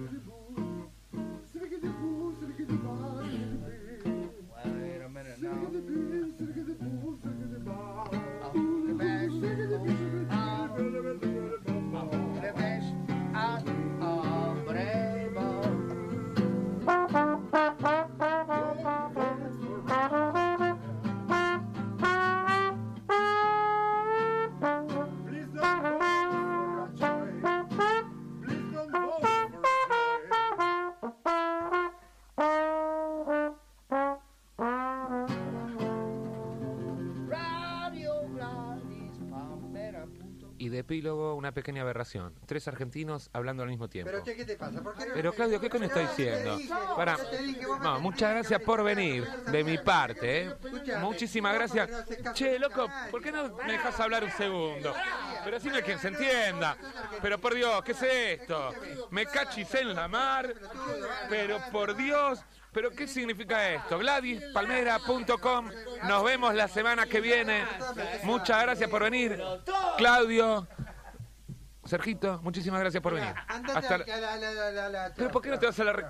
Una 41.43 41.51
pequeña 41.51 41.81
aberración. 41.81 42.33
Tres 42.45 42.69
argentinos 42.69 43.29
hablando 43.33 43.63
al 43.63 43.69
mismo 43.69 43.89
tiempo. 43.89 44.09
Pero 44.09 44.23
che, 44.23 44.33
¿qué 44.35 44.45
te 44.45 44.55
pasa? 44.55 44.81
¿Por 44.81 44.95
qué 44.95 45.05
no 45.07 45.13
Pero 45.13 45.29
me- 45.31 45.35
Claudio, 45.35 45.59
¿qué 45.59 45.69
coño 45.69 45.85
está 45.85 46.01
No, 46.01 46.09
¿qué 46.09 46.15
te 46.15 46.23
diciendo? 46.23 46.57
dije? 46.57 46.73
Para, 46.95 47.17
no, 47.81 47.99
muchas 47.99 48.29
gracias 48.31 48.61
por 48.61 48.81
venir 48.83 49.27
de 49.29 49.63
mi 49.65 49.77
parte, 49.77 50.43
¿eh? 50.43 50.53
Muchísimas 51.01 51.53
gracias. 51.53 51.89
Che, 52.33 52.57
loco. 52.59 52.87
¿por 53.11 53.21
qué 53.21 53.31
no 53.33 53.49
me 53.65 53.73
dejas 53.73 53.99
hablar 53.99 54.23
un 54.23 54.31
segundo? 54.31 54.93
Pero 55.43 55.57
así 55.57 55.67
no 55.67 55.75
hay 55.75 55.81
quien 55.81 55.99
se 55.99 56.07
entienda. 56.07 56.77
Pero 57.21 57.37
por 57.39 57.53
Dios, 57.53 57.83
¿qué 57.83 57.91
es 57.91 58.03
esto? 58.03 58.73
Me 59.11 59.25
cachis 59.25 59.73
en 59.75 59.93
la 59.93 60.07
mar. 60.07 60.53
Pero 61.29 61.59
por 61.73 61.93
Dios, 61.95 62.39
¿pero 62.71 62.89
qué 62.91 63.05
significa 63.05 63.69
esto? 63.69 63.97
GladysPalmera.com. 63.99 65.69
Nos 66.07 66.23
vemos 66.23 66.53
la 66.55 66.67
semana 66.69 67.05
que 67.05 67.19
viene. 67.19 67.65
Muchas 68.23 68.61
gracias 68.61 68.89
por 68.89 69.03
venir. 69.03 69.41
Claudio. 69.97 70.67
Sergito, 71.97 72.39
muchísimas 72.41 72.79
gracias 72.79 73.03
por 73.03 73.13
venir. 73.13 73.31
Hasta 73.47 73.77
a 73.95 73.97
la, 73.99 74.05
la, 74.07 74.35
la, 74.51 74.71
la, 74.71 74.89
la- 74.89 75.13
¿Pero 75.15 75.29
por 75.29 75.43
qué 75.43 75.49
no 75.49 75.59
te 75.59 75.67
vas 75.67 75.79
a 75.79 75.83
la... 75.83 75.93
re- 75.93 76.05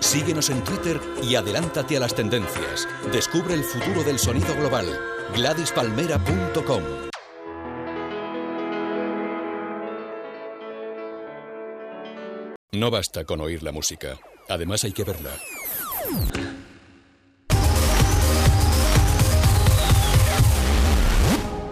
Síguenos 0.00 0.48
en 0.48 0.64
Twitter 0.64 0.98
y 1.22 1.34
adelántate 1.36 1.98
a 1.98 2.00
las 2.00 2.14
tendencias. 2.14 2.88
Descubre 3.12 3.52
el 3.52 3.62
futuro 3.62 4.02
del 4.04 4.18
sonido 4.18 4.54
global. 4.54 4.86
GladysPalmera.com 5.34 6.82
No 12.72 12.90
basta 12.90 13.24
con 13.24 13.40
oír 13.40 13.62
la 13.62 13.72
música. 13.72 14.18
Además 14.48 14.84
hay 14.84 14.92
que 14.92 15.04
verla. 15.04 15.30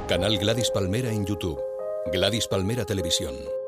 Canal 0.09 0.39
Gladys 0.39 0.71
Palmera 0.71 1.11
en 1.11 1.27
YouTube. 1.27 1.61
Gladys 2.13 2.47
Palmera 2.47 2.85
Televisión. 2.85 3.66